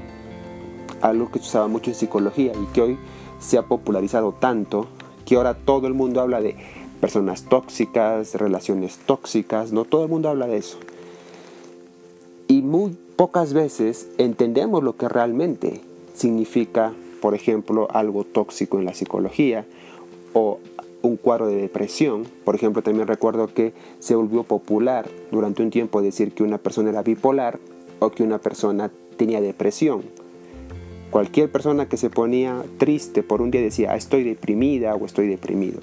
algo 1.01 1.31
que 1.31 1.39
se 1.39 1.45
usaba 1.45 1.67
mucho 1.67 1.91
en 1.91 1.95
psicología 1.95 2.53
y 2.53 2.65
que 2.73 2.81
hoy 2.81 2.99
se 3.39 3.57
ha 3.57 3.63
popularizado 3.63 4.33
tanto 4.33 4.87
que 5.25 5.35
ahora 5.35 5.53
todo 5.53 5.87
el 5.87 5.93
mundo 5.93 6.21
habla 6.21 6.41
de 6.41 6.55
personas 7.01 7.43
tóxicas, 7.43 8.35
relaciones 8.35 8.99
tóxicas, 9.05 9.71
no 9.71 9.85
todo 9.85 10.03
el 10.03 10.09
mundo 10.09 10.29
habla 10.29 10.47
de 10.47 10.57
eso. 10.57 10.77
Y 12.47 12.61
muy 12.61 12.97
pocas 13.15 13.53
veces 13.53 14.07
entendemos 14.17 14.83
lo 14.83 14.95
que 14.95 15.09
realmente 15.09 15.81
significa 16.13 16.93
por 17.23 17.35
ejemplo, 17.35 17.87
algo 17.89 18.25
tóxico 18.25 18.79
en 18.79 18.83
la 18.83 18.93
psicología 18.93 19.65
o 20.33 20.59
un 21.01 21.15
cuadro 21.15 21.47
de 21.47 21.55
depresión. 21.55 22.27
Por 22.43 22.53
ejemplo, 22.53 22.81
también 22.81 23.07
recuerdo 23.07 23.47
que 23.47 23.71
se 23.99 24.13
volvió 24.13 24.43
popular 24.43 25.07
durante 25.31 25.63
un 25.63 25.69
tiempo 25.69 26.01
decir 26.01 26.33
que 26.33 26.43
una 26.43 26.57
persona 26.57 26.89
era 26.89 27.01
bipolar 27.01 27.59
o 27.99 28.11
que 28.11 28.23
una 28.23 28.39
persona 28.39 28.91
tenía 29.15 29.39
depresión. 29.39 30.01
Cualquier 31.11 31.49
persona 31.49 31.87
que 31.87 31.95
se 31.95 32.09
ponía 32.09 32.61
triste 32.77 33.23
por 33.23 33.41
un 33.41 33.51
día 33.51 33.61
decía, 33.61 33.93
ah, 33.93 33.95
estoy 33.95 34.23
deprimida 34.23 34.93
o 34.93 35.05
estoy 35.05 35.29
deprimido. 35.29 35.79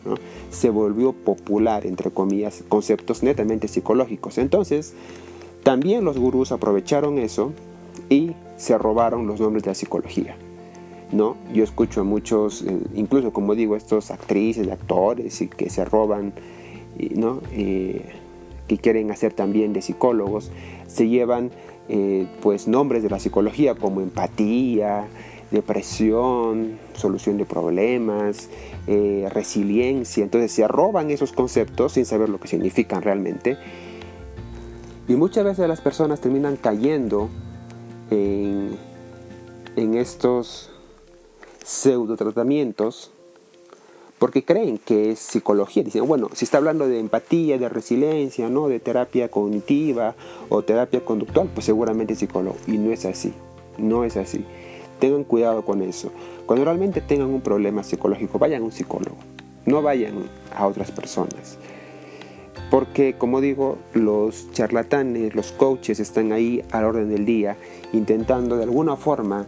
Se 0.50 0.68
volvió 0.68 1.14
popular, 1.14 1.86
entre 1.86 2.10
comillas, 2.10 2.64
conceptos 2.68 3.22
netamente 3.22 3.66
psicológicos. 3.66 4.36
Entonces, 4.36 4.92
también 5.62 6.04
los 6.04 6.18
gurús 6.18 6.52
aprovecharon 6.52 7.16
eso 7.16 7.54
y 8.10 8.32
se 8.60 8.76
robaron 8.76 9.26
los 9.26 9.40
nombres 9.40 9.64
de 9.64 9.70
la 9.70 9.74
psicología. 9.74 10.36
¿no? 11.12 11.36
Yo 11.52 11.64
escucho 11.64 12.02
a 12.02 12.04
muchos, 12.04 12.62
eh, 12.62 12.78
incluso 12.94 13.32
como 13.32 13.54
digo, 13.54 13.74
estos 13.74 14.10
actrices, 14.10 14.68
actores 14.68 15.40
y 15.40 15.48
que 15.48 15.70
se 15.70 15.84
roban, 15.84 16.34
¿no? 17.16 17.40
Eh, 17.52 18.04
que 18.68 18.76
quieren 18.76 19.10
hacer 19.10 19.32
también 19.32 19.72
de 19.72 19.82
psicólogos, 19.82 20.52
se 20.86 21.08
llevan 21.08 21.50
eh, 21.88 22.28
pues 22.42 22.68
nombres 22.68 23.02
de 23.02 23.08
la 23.08 23.18
psicología 23.18 23.74
como 23.74 24.02
empatía, 24.02 25.06
depresión, 25.50 26.78
solución 26.94 27.38
de 27.38 27.46
problemas, 27.46 28.48
resiliencia. 28.86 30.22
Entonces 30.22 30.52
se 30.52 30.68
roban 30.68 31.10
esos 31.10 31.32
conceptos 31.32 31.94
sin 31.94 32.04
saber 32.04 32.28
lo 32.28 32.38
que 32.38 32.46
significan 32.46 33.02
realmente. 33.02 33.56
Y 35.08 35.14
muchas 35.14 35.44
veces 35.44 35.66
las 35.66 35.80
personas 35.80 36.20
terminan 36.20 36.56
cayendo 36.56 37.30
en, 38.10 38.76
en 39.76 39.94
estos 39.94 40.70
pseudo 41.64 42.16
tratamientos 42.16 43.12
porque 44.20 44.44
creen 44.44 44.76
que 44.76 45.10
es 45.10 45.18
psicología. 45.18 45.82
Dicen, 45.82 46.06
bueno, 46.06 46.28
si 46.34 46.44
está 46.44 46.58
hablando 46.58 46.86
de 46.86 47.00
empatía, 47.00 47.56
de 47.56 47.70
resiliencia, 47.70 48.50
¿no? 48.50 48.68
de 48.68 48.78
terapia 48.78 49.30
cognitiva 49.30 50.14
o 50.50 50.60
terapia 50.60 51.02
conductual, 51.02 51.48
pues 51.54 51.64
seguramente 51.64 52.12
es 52.12 52.18
psicólogo. 52.18 52.56
Y 52.66 52.76
no 52.76 52.92
es 52.92 53.06
así. 53.06 53.32
No 53.78 54.04
es 54.04 54.18
así. 54.18 54.44
Tengan 54.98 55.24
cuidado 55.24 55.64
con 55.64 55.80
eso. 55.80 56.12
Cuando 56.44 56.66
realmente 56.66 57.00
tengan 57.00 57.28
un 57.28 57.40
problema 57.40 57.82
psicológico, 57.82 58.38
vayan 58.38 58.60
a 58.60 58.66
un 58.66 58.72
psicólogo. 58.72 59.16
No 59.64 59.80
vayan 59.80 60.28
a 60.54 60.66
otras 60.66 60.90
personas. 60.90 61.56
Porque, 62.70 63.14
como 63.14 63.40
digo, 63.40 63.78
los 63.94 64.50
charlatanes, 64.52 65.35
los 65.35 65.50
coaches 65.52 65.98
están 65.98 66.33
ahí 66.33 66.62
al 66.70 66.85
orden 66.85 67.09
del 67.09 67.24
día, 67.24 67.56
intentando 67.92 68.56
de 68.56 68.62
alguna 68.62 68.96
forma 68.96 69.46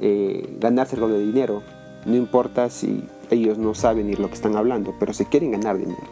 eh, 0.00 0.56
ganarse 0.58 0.96
algo 0.96 1.08
de 1.08 1.24
dinero. 1.24 1.62
No 2.04 2.16
importa 2.16 2.68
si 2.68 3.04
ellos 3.30 3.58
no 3.58 3.74
saben 3.74 4.08
ni 4.08 4.14
lo 4.14 4.28
que 4.28 4.34
están 4.34 4.56
hablando, 4.56 4.94
pero 4.98 5.12
se 5.12 5.26
quieren 5.26 5.52
ganar 5.52 5.78
dinero. 5.78 6.02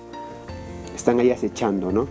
Están 0.94 1.18
ahí 1.18 1.30
acechando, 1.30 1.90
¿no? 1.90 2.06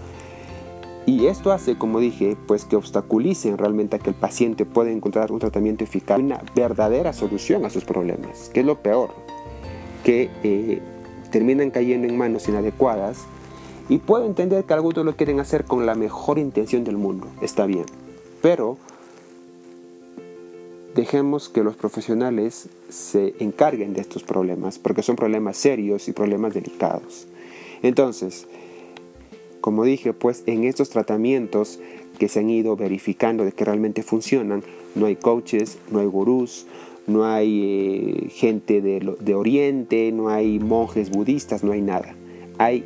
Y 1.06 1.28
esto 1.28 1.52
hace, 1.52 1.78
como 1.78 2.00
dije, 2.00 2.38
pues 2.48 2.64
que 2.64 2.78
obstaculicen 2.78 3.58
realmente 3.58 3.98
a 3.98 4.00
que 4.00 4.10
el 4.10 4.16
paciente 4.16 4.66
pueda 4.66 4.90
encontrar 4.90 5.34
un 5.34 5.40
tratamiento 5.40 5.84
eficaz, 5.84 6.20
una 6.20 6.42
verdadera 6.56 7.12
solución 7.12 7.66
a 7.66 7.70
sus 7.70 7.84
problemas, 7.84 8.50
que 8.54 8.62
es 8.62 8.66
lo 8.66 8.82
peor, 8.82 9.10
que 10.06 10.30
eh, 10.44 10.82
terminan 11.30 11.72
cayendo 11.72 12.08
en 12.08 12.18
manos 12.18 12.48
inadecuadas. 12.48 13.26
Y 13.90 13.98
puedo 13.98 14.26
entender 14.26 14.64
que 14.64 14.74
algunos 14.74 15.06
lo 15.06 15.16
quieren 15.16 15.40
hacer 15.40 15.66
con 15.66 15.86
la 15.86 15.96
mejor 15.96 16.40
intención 16.40 16.84
del 16.84 16.98
mundo, 16.98 17.28
está 17.42 17.66
bien, 17.66 17.86
pero 18.42 18.78
dejemos 20.96 21.50
que 21.50 21.64
los 21.64 21.76
profesionales 21.76 22.70
se 22.90 23.34
encarguen 23.40 23.94
de 23.94 24.02
estos 24.02 24.24
problemas, 24.24 24.80
porque 24.80 25.04
son 25.04 25.16
problemas 25.16 25.58
serios 25.58 26.08
y 26.08 26.14
problemas 26.14 26.54
delicados. 26.54 27.28
Entonces, 27.82 28.48
como 29.60 29.84
dije, 29.84 30.14
pues 30.14 30.44
en 30.46 30.64
estos 30.64 30.90
tratamientos 30.90 31.80
que 32.20 32.30
se 32.30 32.40
han 32.40 32.50
ido 32.50 32.76
verificando 32.76 33.44
de 33.44 33.52
que 33.52 33.66
realmente 33.66 34.04
funcionan, 34.04 34.64
no 34.96 35.08
hay 35.08 35.16
coaches, 35.16 35.78
no 35.90 36.00
hay 36.00 36.06
gurús, 36.06 36.68
no 37.08 37.26
hay 37.26 37.62
eh, 37.64 38.30
gente 38.30 38.82
de, 38.82 39.16
de 39.20 39.36
Oriente, 39.36 40.12
no 40.12 40.30
hay 40.30 40.60
monjes 40.60 41.10
budistas, 41.10 41.64
no 41.64 41.72
hay 41.72 41.82
nada. 41.82 42.16
Hay 42.60 42.86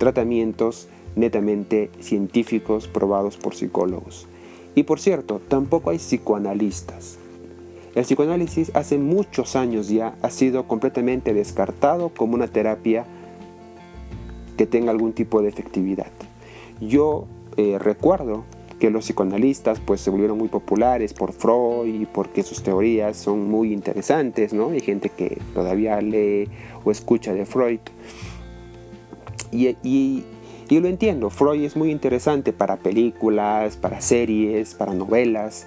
tratamientos 0.00 0.88
netamente 1.14 1.90
científicos 2.00 2.88
probados 2.88 3.36
por 3.36 3.54
psicólogos. 3.54 4.26
Y 4.74 4.84
por 4.84 4.98
cierto, 4.98 5.42
tampoco 5.46 5.90
hay 5.90 5.98
psicoanalistas. 5.98 7.18
El 7.94 8.04
psicoanálisis 8.04 8.72
hace 8.74 8.96
muchos 8.96 9.56
años 9.56 9.88
ya 9.88 10.16
ha 10.22 10.30
sido 10.30 10.66
completamente 10.66 11.34
descartado 11.34 12.08
como 12.08 12.34
una 12.34 12.48
terapia 12.48 13.04
que 14.56 14.66
tenga 14.66 14.90
algún 14.90 15.12
tipo 15.12 15.42
de 15.42 15.50
efectividad. 15.50 16.10
Yo 16.80 17.26
eh, 17.58 17.78
recuerdo 17.78 18.44
que 18.78 18.88
los 18.88 19.04
psicoanalistas 19.04 19.80
pues 19.80 20.00
se 20.00 20.08
volvieron 20.08 20.38
muy 20.38 20.48
populares 20.48 21.12
por 21.12 21.32
Freud 21.32 21.94
y 21.94 22.06
porque 22.06 22.42
sus 22.42 22.62
teorías 22.62 23.18
son 23.18 23.50
muy 23.50 23.74
interesantes, 23.74 24.54
¿no? 24.54 24.70
Hay 24.70 24.80
gente 24.80 25.10
que 25.10 25.36
todavía 25.52 26.00
lee 26.00 26.48
o 26.84 26.90
escucha 26.90 27.34
de 27.34 27.44
Freud. 27.44 27.80
Y, 29.52 29.76
y, 29.82 30.24
lo 30.70 30.88
entiendo, 30.88 31.30
Freud 31.30 31.62
es 31.62 31.76
muy 31.76 31.90
interesante 31.90 32.52
para 32.52 32.76
películas, 32.76 33.76
para 33.76 34.00
series, 34.00 34.74
para 34.74 34.94
novelas, 34.94 35.66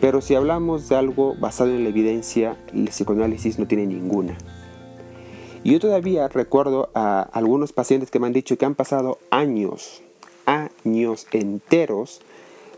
pero 0.00 0.20
si 0.20 0.34
hablamos 0.34 0.88
de 0.88 0.96
algo 0.96 1.36
basado 1.38 1.70
en 1.70 1.84
la 1.84 1.90
evidencia, 1.90 2.56
el 2.74 2.88
psicoanálisis 2.88 3.58
no 3.58 3.66
tiene 3.66 3.86
ninguna. 3.86 4.36
Yo 5.64 5.78
todavía 5.78 6.26
recuerdo 6.26 6.90
a 6.94 7.22
algunos 7.22 7.72
pacientes 7.72 8.10
que 8.10 8.18
me 8.18 8.26
han 8.26 8.32
dicho 8.32 8.58
que 8.58 8.64
han 8.64 8.74
pasado 8.74 9.18
años, 9.30 10.02
años 10.44 11.28
enteros 11.30 12.20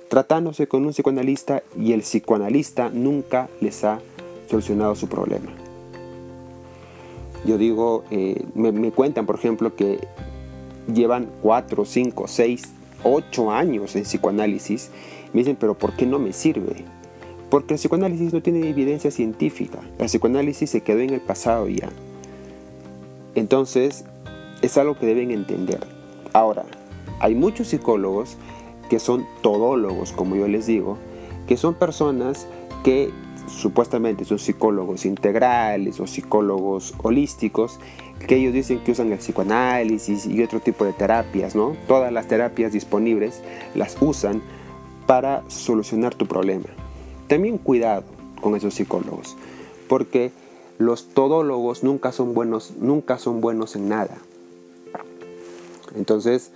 tratándose 0.08 0.68
con 0.68 0.84
un 0.84 0.92
psicoanalista 0.92 1.62
y 1.78 1.92
el 1.92 2.00
psicoanalista 2.02 2.90
nunca 2.90 3.48
les 3.60 3.84
ha 3.84 4.00
solucionado 4.48 4.94
su 4.94 5.08
problema. 5.08 5.50
Yo 7.44 7.58
digo, 7.58 8.04
eh, 8.10 8.44
me, 8.54 8.72
me, 8.72 8.90
cuentan, 8.90 9.26
por 9.26 9.36
ejemplo, 9.36 9.74
que 9.74 10.06
llevan 10.92 11.28
4, 11.42 11.84
5, 11.84 12.28
6, 12.28 12.62
8 13.02 13.50
años 13.50 13.96
en 13.96 14.04
psicoanálisis. 14.04 14.90
Me 15.32 15.40
dicen, 15.40 15.56
pero 15.58 15.74
¿por 15.74 15.94
qué 15.94 16.06
no 16.06 16.18
me 16.18 16.32
sirve? 16.32 16.84
Porque 17.50 17.74
el 17.74 17.78
psicoanálisis 17.80 18.32
no 18.32 18.42
tiene 18.42 18.68
evidencia 18.68 19.10
científica. 19.10 19.80
El 19.98 20.06
psicoanálisis 20.06 20.70
se 20.70 20.80
quedó 20.80 21.00
en 21.00 21.10
el 21.10 21.20
pasado 21.20 21.68
ya. 21.68 21.88
Entonces, 23.34 24.04
es 24.62 24.78
algo 24.78 24.98
que 24.98 25.06
deben 25.06 25.30
entender. 25.30 25.80
Ahora, 26.32 26.64
hay 27.20 27.34
muchos 27.34 27.68
psicólogos 27.68 28.36
que 28.88 28.98
son 28.98 29.26
todólogos, 29.42 30.12
como 30.12 30.36
yo 30.36 30.48
les 30.48 30.66
digo, 30.66 30.98
que 31.46 31.56
son 31.56 31.74
personas 31.74 32.46
que 32.82 33.10
supuestamente 33.46 34.24
son 34.24 34.38
psicólogos 34.38 35.04
integrales 35.04 36.00
o 36.00 36.06
psicólogos 36.06 36.94
holísticos, 37.02 37.78
que 38.26 38.36
ellos 38.36 38.52
dicen 38.52 38.80
que 38.80 38.92
usan 38.92 39.12
el 39.12 39.18
psicoanálisis 39.18 40.26
y 40.26 40.42
otro 40.42 40.60
tipo 40.60 40.84
de 40.84 40.92
terapias, 40.92 41.54
¿no? 41.54 41.76
Todas 41.86 42.12
las 42.12 42.26
terapias 42.26 42.72
disponibles 42.72 43.42
las 43.74 43.96
usan 44.00 44.42
para 45.06 45.42
solucionar 45.48 46.14
tu 46.14 46.26
problema. 46.26 46.66
También 47.28 47.58
cuidado 47.58 48.04
con 48.40 48.56
esos 48.56 48.74
psicólogos, 48.74 49.36
porque 49.88 50.32
los 50.78 51.08
todólogos 51.08 51.82
nunca 51.82 52.12
son 52.12 52.34
buenos, 52.34 52.72
nunca 52.78 53.18
son 53.18 53.40
buenos 53.40 53.76
en 53.76 53.88
nada. 53.88 54.16
Entonces, 55.94 56.50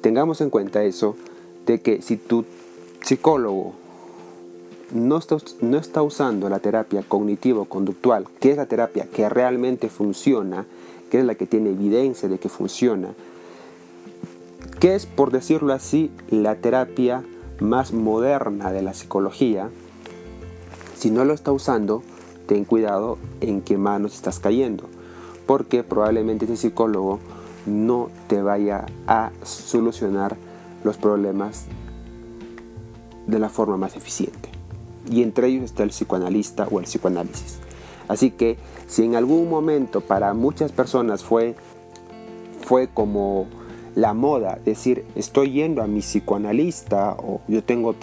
tengamos 0.00 0.40
en 0.40 0.50
cuenta 0.50 0.84
eso, 0.84 1.16
de 1.66 1.80
que 1.80 2.02
si 2.02 2.16
tu 2.16 2.44
psicólogo 3.02 3.74
no 4.92 5.18
está, 5.18 5.36
no 5.60 5.78
está 5.78 6.02
usando 6.02 6.48
la 6.48 6.60
terapia 6.60 7.02
cognitivo-conductual, 7.06 8.26
que 8.40 8.52
es 8.52 8.56
la 8.56 8.66
terapia 8.66 9.06
que 9.06 9.28
realmente 9.28 9.88
funciona, 9.88 10.66
que 11.10 11.20
es 11.20 11.24
la 11.24 11.34
que 11.34 11.46
tiene 11.46 11.70
evidencia 11.70 12.28
de 12.28 12.38
que 12.38 12.48
funciona, 12.48 13.14
que 14.80 14.94
es, 14.94 15.06
por 15.06 15.30
decirlo 15.30 15.72
así, 15.72 16.10
la 16.30 16.56
terapia 16.56 17.24
más 17.60 17.92
moderna 17.92 18.72
de 18.72 18.82
la 18.82 18.94
psicología, 18.94 19.70
si 20.96 21.10
no 21.10 21.24
lo 21.24 21.34
está 21.34 21.52
usando, 21.52 22.02
ten 22.46 22.64
cuidado 22.64 23.18
en 23.40 23.60
qué 23.62 23.76
manos 23.76 24.14
estás 24.14 24.38
cayendo, 24.38 24.84
porque 25.46 25.82
probablemente 25.82 26.44
ese 26.44 26.56
psicólogo 26.56 27.18
no 27.66 28.10
te 28.28 28.40
vaya 28.42 28.86
a 29.06 29.30
solucionar 29.42 30.36
los 30.84 30.96
problemas 30.96 31.66
de 33.26 33.38
la 33.38 33.48
forma 33.48 33.76
más 33.76 33.96
eficiente. 33.96 34.57
Y 35.10 35.22
entre 35.22 35.48
ellos 35.48 35.64
está 35.64 35.82
el 35.82 35.90
psicoanalista 35.90 36.68
o 36.70 36.78
el 36.78 36.84
psicoanálisis. 36.84 37.58
Así 38.08 38.30
que 38.30 38.56
si 38.86 39.04
en 39.04 39.16
algún 39.16 39.48
momento 39.48 40.00
para 40.00 40.34
muchas 40.34 40.72
personas 40.72 41.22
fue, 41.22 41.54
fue 42.62 42.88
como 42.88 43.46
la 43.94 44.14
moda, 44.14 44.58
decir, 44.64 45.04
estoy 45.14 45.52
yendo 45.52 45.82
a 45.82 45.86
mi 45.86 46.00
psicoanalista 46.00 47.12
o 47.18 47.40
yo 47.48 47.64
tengo, 47.64 47.94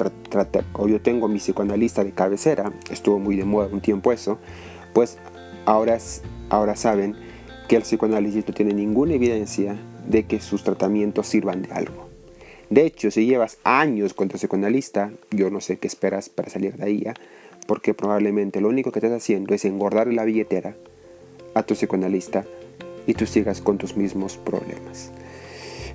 o 0.74 0.88
yo 0.88 1.02
tengo 1.02 1.28
mi 1.28 1.40
psicoanalista 1.40 2.04
de 2.04 2.12
cabecera, 2.12 2.74
estuvo 2.90 3.18
muy 3.18 3.36
de 3.36 3.46
moda 3.46 3.70
un 3.72 3.82
tiempo 3.82 4.12
eso, 4.12 4.38
pues 4.94 5.18
ahora, 5.66 5.98
ahora 6.50 6.76
saben 6.76 7.16
que 7.68 7.78
el 7.78 7.84
psicoanálisis 7.84 8.48
no 8.48 8.54
tiene 8.54 8.74
ninguna 8.74 9.14
evidencia 9.14 9.78
de 10.08 10.26
que 10.26 10.40
sus 10.40 10.64
tratamientos 10.64 11.28
sirvan 11.28 11.64
de 11.64 11.72
algo. 11.72 12.05
De 12.70 12.86
hecho, 12.86 13.12
si 13.12 13.26
llevas 13.26 13.58
años 13.64 14.14
con 14.14 14.28
tu 14.28 14.38
psicoanalista, 14.38 15.12
yo 15.32 15.50
no 15.50 15.62
sé 15.62 15.78
qué 15.78 15.88
esperas 15.88 16.30
para 16.30 16.50
salir 16.50 16.78
de 16.78 16.86
ahí, 16.86 17.04
¿eh? 17.06 17.14
porque 17.68 17.94
probablemente 17.94 18.62
lo 18.62 18.70
único 18.70 18.92
que 18.92 19.00
estás 19.00 19.12
haciendo 19.12 19.54
es 19.54 19.66
engordar 19.66 20.08
la 20.08 20.26
billetera 20.26 20.76
a 21.54 21.64
tu 21.64 21.74
psicoanalista 21.76 22.46
y 23.08 23.14
tú 23.14 23.26
sigas 23.26 23.62
con 23.62 23.78
tus 23.78 23.96
mismos 23.96 24.38
problemas. 24.38 25.12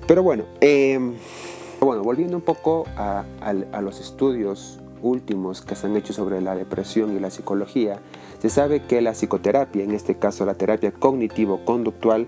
Pero 0.07 0.23
bueno, 0.23 0.45
em, 0.61 1.13
bueno 1.79 2.03
volviendo 2.03 2.37
un 2.37 2.43
poco 2.43 2.85
a, 2.95 3.25
a 3.41 3.81
los 3.81 3.99
estudios 3.99 4.79
últimos 5.01 5.61
que 5.61 5.75
se 5.75 5.87
han 5.87 5.95
hecho 5.97 6.13
sobre 6.13 6.41
la 6.41 6.55
depresión 6.55 7.15
y 7.15 7.19
la 7.19 7.29
psicología, 7.29 7.99
se 8.39 8.49
sabe 8.49 8.83
que 8.83 9.01
la 9.01 9.11
psicoterapia, 9.11 9.83
en 9.83 9.91
este 9.91 10.15
caso 10.15 10.45
la 10.45 10.55
terapia 10.55 10.91
cognitivo-conductual, 10.91 12.27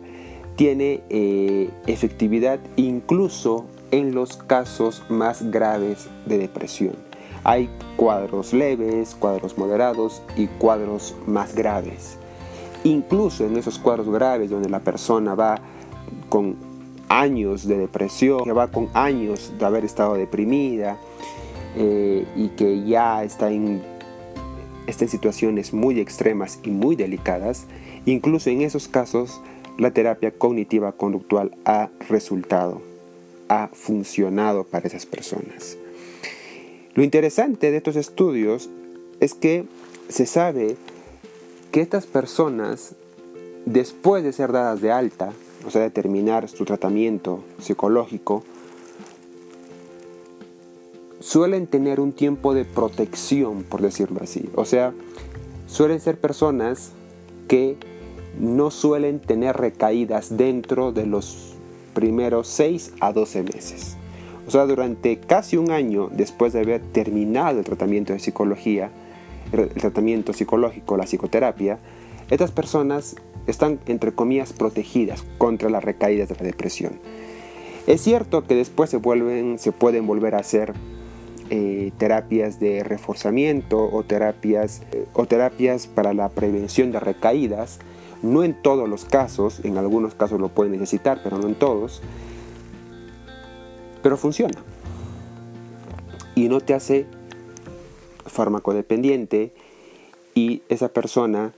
tiene 0.56 1.01
eh, 1.10 1.69
efectividad 1.88 2.60
incluso 2.75 3.65
en 3.93 4.15
los 4.15 4.38
casos 4.38 5.03
más 5.08 5.51
graves 5.51 6.10
de 6.25 6.39
depresión. 6.39 6.95
Hay 7.43 7.69
cuadros 7.95 8.51
leves, 8.51 9.13
cuadros 9.13 9.56
moderados 9.56 10.23
y 10.36 10.47
cuadros 10.47 11.15
más 11.27 11.53
graves. 11.53 12.17
Incluso 12.84 13.45
en 13.45 13.56
esos 13.56 13.77
cuadros 13.77 14.10
graves 14.10 14.49
donde 14.49 14.67
la 14.67 14.79
persona 14.79 15.36
va 15.36 15.60
con 16.27 16.56
años 17.08 17.67
de 17.67 17.77
depresión, 17.77 18.43
que 18.43 18.51
va 18.51 18.69
con 18.69 18.89
años 18.95 19.53
de 19.60 19.65
haber 19.65 19.86
estado 19.86 20.15
deprimida 20.15 20.97
eh, 21.75 22.25
y 22.36 22.47
que 22.49 22.84
ya 22.86 23.23
está 23.23 23.51
en, 23.51 23.84
está 24.88 25.06
en 25.06 25.12
situaciones 25.12 25.71
muy 25.71 25.99
extremas 25.99 26.60
y 26.63 26.71
muy 26.71 26.95
delicadas, 26.95 27.67
incluso 28.08 28.49
en 28.49 28.63
esos 28.63 28.88
casos 28.88 29.39
la 29.77 29.91
terapia 29.91 30.32
cognitiva 30.32 30.93
conductual 30.93 31.56
ha 31.65 31.89
resultado, 32.10 32.82
ha 33.54 33.70
funcionado 33.74 34.63
para 34.63 34.88
esas 34.88 35.06
personas. 35.06 35.78
Lo 36.96 37.04
interesante 37.04 37.72
de 37.72 37.78
estos 37.78 37.96
estudios 37.96 38.70
es 39.20 39.34
que 39.34 39.66
se 40.10 40.26
sabe 40.26 40.76
que 41.72 41.82
estas 41.82 42.06
personas, 42.06 42.96
después 43.66 44.24
de 44.24 44.34
ser 44.34 44.52
dadas 44.52 44.82
de 44.82 44.92
alta, 44.92 45.34
o 45.66 45.72
sea, 45.72 45.82
de 45.82 45.89
terminar 45.89 46.50
su 46.50 46.66
tratamiento 46.66 47.44
psicológico, 47.60 48.44
suelen 51.20 51.68
tener 51.68 52.00
un 52.00 52.12
tiempo 52.12 52.54
de 52.54 52.66
protección, 52.66 53.63
por 53.63 53.82
decirlo 53.82 54.20
así. 54.22 54.50
O 54.56 54.66
sea, 54.66 54.94
suelen 55.68 56.00
ser 56.00 56.20
personas 56.20 56.92
que 57.48 57.78
no 58.39 58.72
suelen 58.72 59.20
tener 59.20 59.56
recaídas 59.58 60.38
dentro 60.38 60.92
de 60.92 61.06
los 61.06 61.53
primeros 61.93 62.47
6 62.47 62.93
a 62.99 63.13
12 63.13 63.43
meses. 63.43 63.97
O 64.45 64.51
sea, 64.51 64.65
durante 64.65 65.17
casi 65.17 65.58
un 65.58 65.71
año 65.71 66.10
después 66.12 66.53
de 66.53 66.60
haber 66.60 66.82
terminado 66.82 67.60
el 67.60 67.65
tratamiento 67.65 68.13
de 68.13 68.19
psicología, 68.19 68.89
el 69.51 69.69
tratamiento 69.69 70.34
psicológico, 70.34 70.97
la 70.97 71.06
psicoterapia, 71.06 71.79
estas 72.29 72.51
personas 72.51 73.15
están, 73.47 73.79
entre 73.86 74.13
comillas, 74.13 74.53
protegidas 74.53 75.23
contra 75.38 75.69
las 75.69 75.84
recaídas 75.84 76.29
de 76.29 76.36
la 76.36 76.43
depresión. 76.43 76.93
Es 77.88 78.01
cierto 78.01 78.45
que 78.45 78.56
después 78.56 78.89
se, 78.89 78.99
pueden 78.99 80.08
volver 80.08 80.36
a 80.36 80.39
hacer 80.39 80.73
eh, 81.49 81.91
terapias 81.97 82.60
de 82.60 82.84
reforzamiento 82.84 83.89
o 83.91 84.03
terapias, 84.03 84.82
eh, 84.91 85.06
o 85.13 85.25
terapias 85.25 85.88
para 85.88 86.13
la 86.13 86.29
prevención 86.29 86.91
de 86.91 87.01
recaídas, 87.01 87.79
no 88.23 88.43
en 88.43 88.59
todos 88.59 88.89
los 88.89 89.05
casos, 89.05 89.59
en 89.63 89.77
algunos 89.77 90.15
casos 90.15 90.39
lo 90.39 90.49
pueden 90.49 90.71
necesitar, 90.71 91.19
pero 91.23 91.38
no 91.38 91.47
en 91.47 91.55
todos. 91.55 92.01
Pero 94.01 94.17
funciona. 94.17 94.63
Y 96.33 96.47
no 96.47 96.62
te 96.62 96.73
hace 96.73 97.05
farmacodependiente 98.25 99.53
y 100.33 100.63
esa 100.69 100.89
persona 100.89 101.53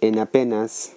en 0.00 0.18
apenas 0.18 0.92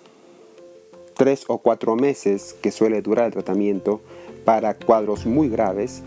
tres 1.15 1.45
o 1.47 1.57
cuatro 1.57 1.95
meses 1.95 2.55
que 2.61 2.71
suele 2.71 3.01
durar 3.01 3.25
el 3.25 3.33
tratamiento 3.33 4.01
para 4.45 4.75
cuadros 4.75 5.25
muy 5.25 5.49
graves, 5.49 6.03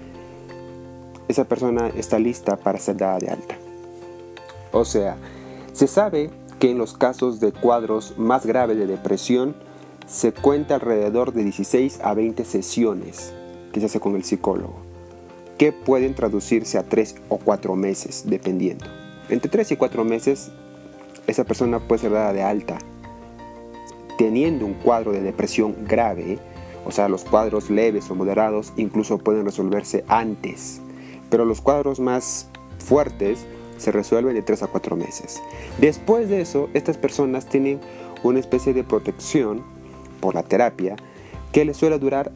esa 1.26 1.44
persona 1.44 1.88
está 1.88 2.18
lista 2.18 2.56
para 2.56 2.78
ser 2.78 2.96
dada 2.96 3.18
de 3.18 3.28
alta. 3.28 3.56
O 4.72 4.84
sea, 4.84 5.16
se 5.72 5.86
sabe 5.86 6.30
que 6.58 6.70
en 6.70 6.78
los 6.78 6.94
casos 6.94 7.40
de 7.40 7.52
cuadros 7.52 8.18
más 8.18 8.44
graves 8.46 8.76
de 8.76 8.86
depresión 8.86 9.54
se 10.06 10.32
cuenta 10.32 10.76
alrededor 10.76 11.32
de 11.32 11.44
16 11.44 12.00
a 12.02 12.14
20 12.14 12.44
sesiones 12.44 13.32
que 13.72 13.80
se 13.80 13.86
hace 13.86 14.00
con 14.00 14.16
el 14.16 14.24
psicólogo, 14.24 14.76
que 15.58 15.72
pueden 15.72 16.14
traducirse 16.14 16.78
a 16.78 16.82
3 16.82 17.16
o 17.28 17.38
4 17.38 17.76
meses, 17.76 18.24
dependiendo. 18.26 18.86
Entre 19.28 19.50
3 19.50 19.72
y 19.72 19.76
4 19.76 20.04
meses, 20.04 20.50
esa 21.26 21.44
persona 21.44 21.78
puede 21.78 22.00
ser 22.00 22.12
dada 22.12 22.32
de 22.32 22.42
alta, 22.42 22.78
teniendo 24.16 24.64
un 24.64 24.74
cuadro 24.74 25.12
de 25.12 25.20
depresión 25.20 25.76
grave, 25.86 26.38
o 26.86 26.90
sea, 26.90 27.08
los 27.08 27.24
cuadros 27.24 27.68
leves 27.68 28.10
o 28.10 28.14
moderados 28.14 28.72
incluso 28.76 29.18
pueden 29.18 29.44
resolverse 29.44 30.04
antes, 30.08 30.80
pero 31.28 31.44
los 31.44 31.60
cuadros 31.60 32.00
más 32.00 32.48
fuertes 32.78 33.46
se 33.78 33.92
resuelven 33.92 34.34
de 34.34 34.42
3 34.42 34.64
a 34.64 34.66
4 34.66 34.96
meses. 34.96 35.40
Después 35.78 36.28
de 36.28 36.40
eso, 36.40 36.68
estas 36.74 36.96
personas 36.96 37.46
tienen 37.46 37.80
una 38.22 38.40
especie 38.40 38.74
de 38.74 38.84
protección 38.84 39.62
por 40.20 40.34
la 40.34 40.42
terapia 40.42 40.96
que 41.52 41.64
les 41.64 41.76
suele 41.76 41.98
durar 41.98 42.32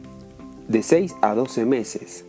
de 0.67 0.81
6 0.81 1.15
a 1.21 1.35
12 1.35 1.65
meses. 1.65 2.25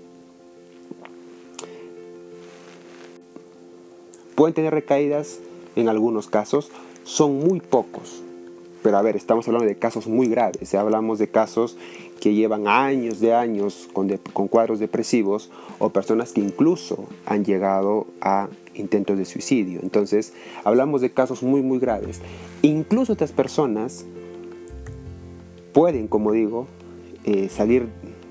Pueden 4.35 4.55
tener 4.55 4.75
recaídas 4.75 5.39
en 5.77 5.89
algunos 5.89 6.29
casos, 6.29 6.71
son 7.05 7.39
muy 7.39 7.61
pocos. 7.61 8.23
Pero 8.83 8.99
a 8.99 9.03
ver, 9.03 9.17
estamos 9.17 9.47
hablando 9.47 9.67
de 9.67 9.79
casos 9.79 10.07
muy 10.07 10.27
graves. 10.27 10.75
Hablamos 10.75 11.19
de 11.19 11.29
casos 11.29 11.77
que 12.21 12.35
llevan 12.35 12.67
años 12.67 13.21
de 13.21 13.35
años 13.35 13.89
con, 13.93 14.09
con 14.33 14.49
cuadros 14.49 14.79
depresivos 14.79 15.51
o 15.79 15.91
personas 15.91 16.33
que 16.33 16.41
incluso 16.41 17.07
han 17.27 17.45
llegado 17.45 18.07
a 18.21 18.49
intentos 18.75 19.19
de 19.19 19.25
suicidio. 19.25 19.81
Entonces, 19.83 20.33
hablamos 20.65 21.01
de 21.01 21.11
casos 21.11 21.43
muy, 21.43 21.63
muy 21.63 21.79
graves. 21.79 22.21
Incluso 22.63 23.13
estas 23.13 23.33
personas 23.33 24.07
pueden, 25.73 26.09
como 26.09 26.33
digo, 26.33 26.67
eh, 27.25 27.49
salir, 27.49 27.89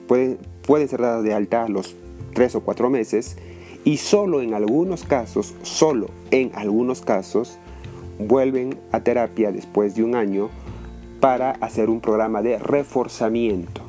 pueden, 0.07 0.37
pueden 0.65 0.87
ser 0.87 1.01
dadas 1.01 1.23
de 1.23 1.33
alta 1.33 1.65
a 1.65 1.69
los 1.69 1.95
tres 2.33 2.55
o 2.55 2.61
cuatro 2.61 2.89
meses 2.89 3.37
y 3.83 3.97
solo 3.97 4.41
en 4.41 4.53
algunos 4.53 5.03
casos, 5.03 5.53
solo 5.61 6.07
en 6.31 6.51
algunos 6.55 7.01
casos, 7.01 7.57
vuelven 8.17 8.77
a 8.91 9.01
terapia 9.01 9.51
después 9.51 9.95
de 9.95 10.03
un 10.03 10.15
año 10.15 10.49
para 11.23 11.51
hacer 11.61 11.89
un 11.89 12.01
programa 12.01 12.41
de 12.41 12.59
reforzamiento. 12.59 13.79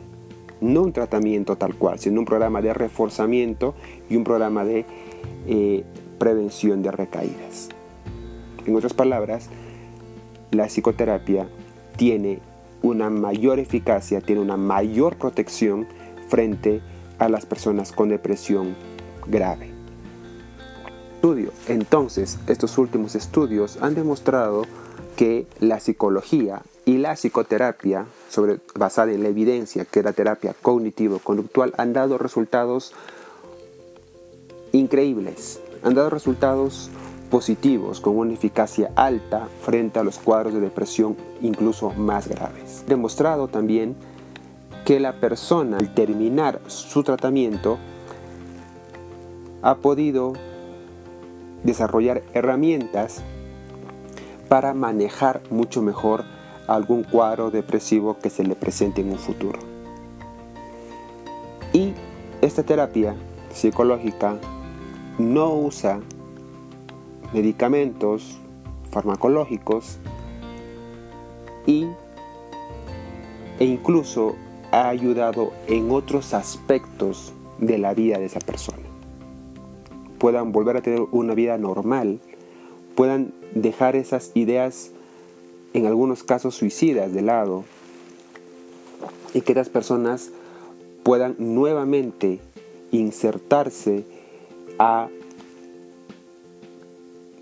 No 0.61 0.83
un 0.83 0.93
tratamiento 0.93 1.57
tal 1.57 1.75
cual, 1.75 1.99
sino 1.99 2.21
un 2.21 2.27
programa 2.27 2.63
de 2.63 2.73
reforzamiento 2.73 3.75
y 4.09 4.15
un 4.15 4.23
programa 4.23 4.65
de 4.65 4.87
eh, 5.49 5.83
prevención 6.21 6.81
de 6.85 6.93
recaídas. 6.93 7.71
En 8.65 8.77
otras 8.77 8.95
palabras, 8.95 9.49
la 10.53 10.67
psicoterapia 10.67 11.49
tiene 11.97 12.39
una 12.83 13.11
mayor 13.11 13.59
eficacia, 13.59 14.21
tiene 14.21 14.41
una 14.41 14.57
mayor 14.57 15.17
protección 15.17 15.89
frente 16.29 16.83
a 17.19 17.29
las 17.29 17.47
personas 17.47 17.91
con 17.91 18.11
depresión 18.11 18.77
grave. 19.27 19.71
Entonces, 21.67 22.39
estos 22.47 22.79
últimos 22.79 23.17
estudios 23.17 23.79
han 23.81 23.97
demostrado 23.97 24.67
que 25.17 25.49
la 25.59 25.81
psicología 25.81 26.63
y 26.85 26.99
la 26.99 27.15
psicoterapia, 27.15 28.07
sobre, 28.29 28.59
basada 28.75 29.13
en 29.13 29.23
la 29.23 29.29
evidencia 29.29 29.85
que 29.85 30.03
la 30.03 30.13
terapia 30.13 30.55
cognitivo-conductual, 30.61 31.73
han 31.77 31.93
dado 31.93 32.19
resultados 32.19 32.93
increíbles 34.73 35.61
han 35.85 35.95
dado 35.95 36.11
resultados 36.11 36.91
positivos 37.31 38.01
con 38.01 38.17
una 38.17 38.33
eficacia 38.33 38.91
alta 38.97 39.49
frente 39.63 39.99
a 39.99 40.03
los 40.03 40.19
cuadros 40.19 40.55
de 40.55 40.61
depresión 40.61 41.17
incluso 41.43 41.91
más 41.91 42.27
graves. 42.27 42.85
Demostrado 42.89 43.49
también 43.49 43.95
que 44.85 44.99
la 44.99 45.21
persona 45.21 45.77
al 45.77 45.95
terminar 45.95 46.61
su 46.67 47.03
tratamiento 47.03 47.79
ha 49.63 49.77
podido 49.77 50.33
desarrollar 51.65 52.23
herramientas 52.33 53.23
para 54.49 54.75
manejar 54.75 55.43
mucho 55.51 55.83
mejor 55.83 56.25
algún 56.67 57.03
cuadro 57.05 57.51
depresivo 57.51 58.19
que 58.19 58.31
se 58.31 58.45
le 58.45 58.55
presente 58.55 59.01
en 59.01 59.11
un 59.11 59.19
futuro. 59.19 59.59
Y 61.73 61.93
esta 62.41 62.63
terapia 62.63 63.15
psicológica 63.53 64.39
no 65.19 65.55
usa 65.55 66.01
medicamentos 67.33 68.39
farmacológicos 68.91 69.99
y 71.67 71.87
e 73.59 73.65
incluso 73.65 74.35
ha 74.73 74.89
ayudado 74.89 75.53
en 75.69 75.91
otros 75.91 76.35
aspectos 76.35 77.33
de 77.59 77.79
la 77.79 77.95
vida 77.95 78.19
de 78.19 78.27
esa 78.27 78.41
persona. 78.41 78.83
Puedan 80.19 80.53
volver 80.53 80.77
a 80.77 80.83
tener 80.83 81.03
una 81.13 81.35
vida 81.35 81.59
normal, 81.59 82.21
puedan 82.97 83.33
dejar 83.55 83.95
esas 83.95 84.33
ideas, 84.35 84.91
en 85.75 85.87
algunos 85.87 86.23
casos 86.23 86.55
suicidas, 86.55 87.13
de 87.13 87.23
lado, 87.23 87.65
y 89.35 89.43
que 89.43 89.55
las 89.55 89.69
personas 89.69 90.31
puedan 91.03 91.35
nuevamente 91.39 92.39
insertarse 92.93 94.05
a 94.79 95.09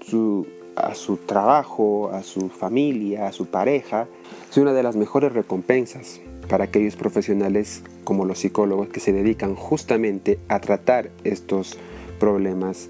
su, 0.01 0.47
a 0.74 0.95
su 0.95 1.18
trabajo, 1.18 2.11
a 2.11 2.22
su 2.22 2.49
familia, 2.49 3.28
a 3.28 3.33
su 3.33 3.47
pareja, 3.47 4.09
es 4.51 4.57
una 4.57 4.72
de 4.72 4.83
las 4.83 4.97
mejores 4.97 5.33
recompensas 5.33 6.20
para 6.49 6.64
aquellos 6.64 6.97
profesionales 6.97 7.85
como 8.05 8.24
los 8.24 8.39
psicólogos 8.39 8.89
que 8.89 9.01
se 9.01 9.12
dedican 9.12 9.55
justamente 9.55 10.39
a 10.49 10.61
tratar 10.61 11.11
estos 11.24 11.76
problemas 12.18 12.89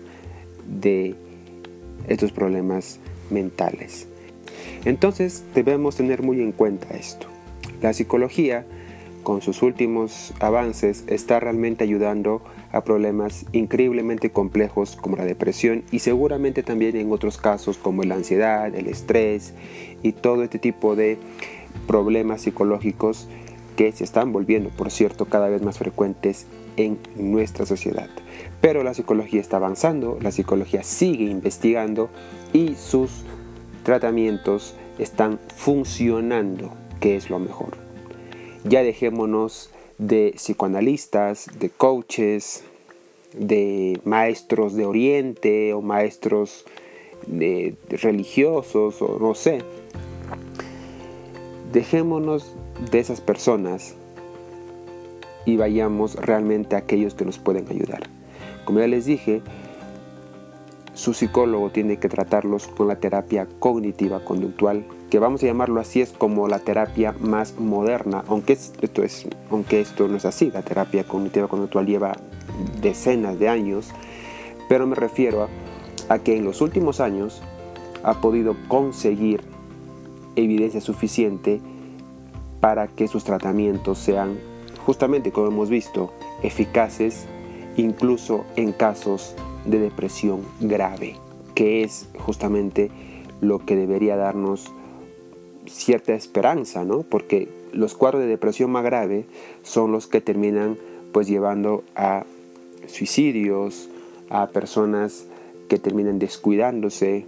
de 0.67 1.15
estos 2.09 2.33
problemas 2.33 2.99
mentales. 3.31 4.12
Entonces 4.85 5.45
debemos 5.55 5.97
tener 5.97 6.23
muy 6.23 6.41
en 6.41 6.53
cuenta 6.53 6.95
esto. 6.95 7.27
La 7.81 7.93
psicología 7.93 8.65
con 9.23 9.41
sus 9.41 9.63
últimos 9.63 10.35
avances 10.41 11.05
está 11.07 11.39
realmente 11.39 11.85
ayudando 11.85 12.43
a 12.73 12.83
problemas 12.83 13.47
increíblemente 13.53 14.31
complejos 14.31 14.97
como 14.97 15.17
la 15.17 15.25
depresión 15.25 15.85
y 15.93 16.01
seguramente 16.01 16.63
también 16.63 16.97
en 16.97 17.13
otros 17.13 17.39
casos 17.39 17.77
como 17.79 18.03
la 18.03 18.17
ansiedad, 18.17 18.75
el 18.75 18.89
estrés 18.89 19.55
y 20.03 20.13
todo 20.13 20.43
este 20.43 20.59
tipo 20.59 20.97
de 20.97 21.19
problemas 21.87 22.43
psicológicos 22.43 23.29
que 23.77 23.93
se 23.93 24.05
están 24.05 24.33
volviendo, 24.33 24.71
por 24.71 24.91
cierto, 24.91 25.27
cada 25.27 25.49
vez 25.49 25.63
más 25.63 25.79
frecuentes 25.79 26.47
en 26.77 26.99
nuestra 27.17 27.67
sociedad. 27.67 28.09
Pero 28.61 28.83
la 28.83 28.95
psicología 28.95 29.41
está 29.41 29.59
avanzando, 29.59 30.19
la 30.21 30.31
psicología 30.31 30.83
sigue 30.83 31.25
investigando 31.25 32.09
y 32.53 32.75
sus 32.75 33.25
tratamientos 33.83 34.75
están 34.99 35.39
funcionando, 35.55 36.73
que 37.01 37.17
es 37.17 37.31
lo 37.31 37.39
mejor. 37.39 37.77
Ya 38.65 38.83
dejémonos 38.83 39.71
de 39.99 40.33
psicoanalistas, 40.37 41.49
de 41.59 41.71
coaches, 41.71 42.65
de 43.35 44.01
maestros 44.05 44.75
de 44.75 44.85
Oriente 44.85 45.73
o 45.75 45.81
maestros 45.81 46.65
de 47.27 47.77
religiosos 47.89 49.01
o 49.01 49.19
no 49.19 49.35
sé. 49.35 49.59
Dejémonos 51.73 52.55
de 52.91 52.99
esas 52.99 53.21
personas 53.21 53.95
y 55.47 55.57
vayamos 55.57 56.17
realmente 56.17 56.77
a 56.77 56.81
aquellos 56.81 57.15
que 57.15 57.25
nos 57.25 57.39
pueden 57.39 57.67
ayudar. 57.69 58.03
Como 58.65 58.81
ya 58.81 58.87
les 58.87 59.07
dije, 59.07 59.43
su 60.95 61.15
psicólogo 61.15 61.71
tiene 61.71 61.99
que 61.99 62.09
tratarlos 62.09 62.67
con 62.69 62.89
la 62.89 62.97
terapia 62.97 63.49
cognitiva 63.59 64.21
conductual, 64.25 64.85
que 65.11 65.19
vamos 65.19 65.43
a 65.43 65.47
llamarlo 65.47 65.81
así, 65.81 66.01
es 66.01 66.11
como 66.13 66.49
la 66.49 66.59
terapia 66.59 67.15
más 67.21 67.59
moderna, 67.59 68.25
aunque 68.29 68.55
esto, 68.55 69.03
es, 69.03 69.27
aunque 69.51 69.81
esto 69.81 70.09
no 70.09 70.17
es 70.17 70.25
así, 70.25 70.51
la 70.51 70.63
terapia 70.63 71.05
cognitiva 71.05 71.49
conductual 71.49 71.87
lleva 71.87 72.17
decenas 72.81 73.39
de 73.39 73.49
años, 73.49 73.91
pero 74.69 74.87
me 74.87 74.95
refiero 74.95 75.49
a, 76.09 76.15
a 76.15 76.19
que 76.19 76.37
en 76.37 76.45
los 76.45 76.61
últimos 76.61 77.01
años 77.01 77.43
ha 78.03 78.21
podido 78.21 78.57
conseguir 78.69 79.43
evidencia 80.37 80.81
suficiente 80.81 81.61
para 82.61 82.89
que 82.89 83.09
sus 83.09 83.25
tratamientos 83.25 83.99
sean, 83.99 84.39
justamente 84.85 85.33
como 85.33 85.49
hemos 85.49 85.69
visto, 85.69 86.13
eficaces 86.43 87.27
incluso 87.77 88.45
en 88.57 88.73
casos 88.73 89.35
de 89.65 89.79
depresión 89.79 90.43
grave, 90.61 91.17
que 91.55 91.83
es 91.83 92.09
justamente 92.19 92.91
lo 93.41 93.65
que 93.65 93.77
debería 93.77 94.17
darnos 94.17 94.73
cierta 95.67 96.15
esperanza, 96.15 96.85
¿no? 96.85 97.03
Porque 97.03 97.49
los 97.73 97.95
cuadros 97.95 98.23
de 98.23 98.29
depresión 98.29 98.71
más 98.71 98.85
grave 98.85 99.25
son 99.63 99.93
los 99.93 100.07
que 100.07 100.21
terminan 100.21 100.77
pues 101.13 101.27
llevando 101.29 101.85
a 101.95 102.25
suicidios, 102.87 103.89
a 104.31 104.49
personas 104.49 105.27
que 105.69 105.79
terminan 105.79 106.19
descuidándose 106.19 107.27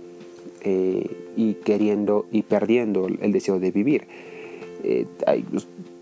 eh, 0.63 1.11
y 1.37 1.55
queriendo 1.55 2.27
y 2.31 2.43
perdiendo 2.43 3.07
el 3.07 3.33
deseo 3.33 3.59
de 3.59 3.71
vivir. 3.71 4.07
Eh, 4.83 5.07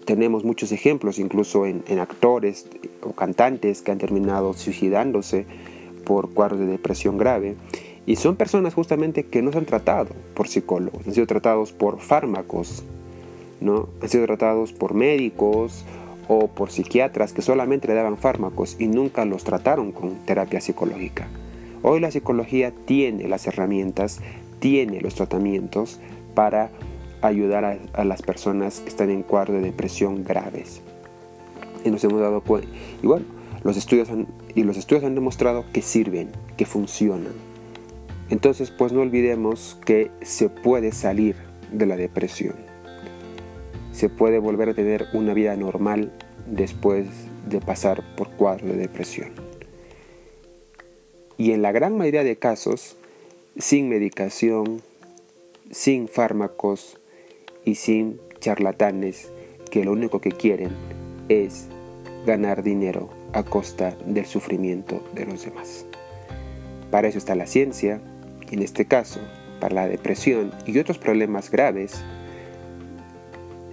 tenemos 0.05 0.45
muchos 0.45 0.73
ejemplos, 0.73 1.19
incluso 1.19 1.67
en, 1.67 1.83
actores 2.01 2.67
o 3.03 3.13
cantantes 3.13 3.83
que 3.83 3.93
han 3.93 3.99
terminado 3.99 4.53
suicidándose 4.55 5.47
por 6.05 6.31
cuadros 6.31 6.61
de 6.61 6.67
depresión 6.67 7.19
grave. 7.19 7.57
Y 8.05 8.17
son 8.17 8.37
personas 8.37 8.75
justamente 8.75 9.25
que 9.25 9.43
no 9.43 9.53
se 9.53 9.59
han 9.59 9.65
tratado 9.65 10.11
por 10.35 10.49
psicólogos, 10.49 11.07
han 11.07 11.15
sido 11.15 11.27
tratados 11.27 11.73
por 11.73 12.01
fármacos, 12.01 12.83
¿no? 13.61 13.89
han 14.01 14.09
sido 14.09 14.27
tratados 14.27 14.73
por 14.73 14.95
médicos 14.95 15.85
o 16.29 16.49
por 16.49 16.71
psiquiatras 16.71 17.33
que 17.33 17.43
solamente 17.43 17.89
le 17.89 17.95
daban 17.95 18.17
fármacos 18.17 18.77
y 18.79 18.89
nunca 18.89 19.25
los 19.25 19.45
trataron 19.45 19.93
con 19.93 20.15
terapia 20.27 20.61
psicológica. 20.61 21.29
Hoy 21.83 22.01
la 22.01 22.11
psicología 22.11 22.73
tiene 22.87 23.29
las 23.29 23.47
herramientas, 23.47 24.21
tiene 24.61 25.01
los 25.01 25.15
tratamientos 25.15 26.01
para 26.35 26.71
ayudar 27.23 27.79
a, 27.93 28.05
las 28.05 28.23
personas 28.23 28.81
que 28.81 28.89
están 28.89 29.11
en 29.11 29.23
cuadro 29.23 29.55
de 29.55 29.61
depresión 29.61 30.25
graves. 30.25 30.81
Y 31.85 31.91
nos 31.91 32.03
hemos 32.05 32.21
dado 32.21 32.41
cuenta, 32.41 32.69
y 33.03 33.07
bueno, 33.07 33.27
los 33.65 33.77
estudios 33.77 34.09
y 34.55 34.65
los 34.65 34.77
estudios 34.77 35.05
han 35.05 35.15
demostrado 35.15 35.65
que 35.73 35.83
sirven, 35.83 36.31
que 36.57 36.67
funcionan. 36.67 37.33
Entonces, 38.29 38.71
pues 38.71 38.93
no 38.93 39.01
olvidemos 39.01 39.79
que 39.85 40.11
se 40.23 40.49
puede 40.49 40.93
salir 40.93 41.37
de 41.71 41.87
la 41.87 41.97
depresión. 41.97 42.55
Se 43.93 44.09
puede 44.09 44.39
volver 44.39 44.71
a 44.71 44.75
tener 44.75 45.07
una 45.13 45.35
vida 45.35 45.55
normal 45.57 46.13
después 46.47 47.07
de 47.49 47.61
pasar 47.61 48.03
por 48.17 48.31
cuadro 48.31 48.69
de 48.69 48.77
depresión. 48.77 49.31
Y 51.37 51.53
en 51.53 51.63
la 51.63 51.73
gran 51.73 51.97
mayoría 51.97 52.25
de 52.25 52.37
casos, 52.37 52.97
sin 53.57 53.89
medicación, 53.89 54.81
sin 55.71 56.09
fármacos 56.09 56.99
y 57.65 57.77
sin 57.77 58.19
charlatanes 58.41 59.31
que 59.71 59.85
lo 59.85 59.93
único 59.93 60.21
que 60.21 60.33
quieren 60.33 60.71
es 61.29 61.69
ganar 62.27 62.63
dinero 62.63 63.22
a 63.33 63.43
costa 63.43 63.97
del 64.07 64.27
sufrimiento 64.27 65.03
de 65.15 65.27
los 65.27 65.45
demás. 65.45 65.87
Para 66.91 67.09
eso 67.09 67.19
está 67.19 67.35
la 67.35 67.47
ciencia, 67.47 68.01
en 68.51 68.63
este 68.63 68.85
caso, 68.85 69.21
para 69.61 69.75
la 69.75 69.89
depresión 69.89 70.53
y 70.67 70.79
otros 70.79 70.99
problemas 70.99 71.51
graves, 71.51 72.03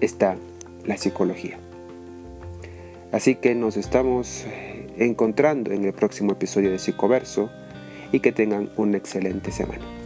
está 0.02 0.38
la 0.86 0.98
psicología. 0.98 1.58
Así 3.12 3.36
que 3.36 3.56
nos 3.56 3.76
estamos 3.76 4.46
encontrando 4.98 5.72
en 5.72 5.84
el 5.84 5.94
próximo 5.94 6.34
episodio 6.34 6.72
de 6.72 6.80
Psicoverso 6.80 7.50
y 8.12 8.20
que 8.20 8.32
tengan 8.32 8.70
una 8.78 8.98
excelente 8.98 9.52
semana. 9.52 9.99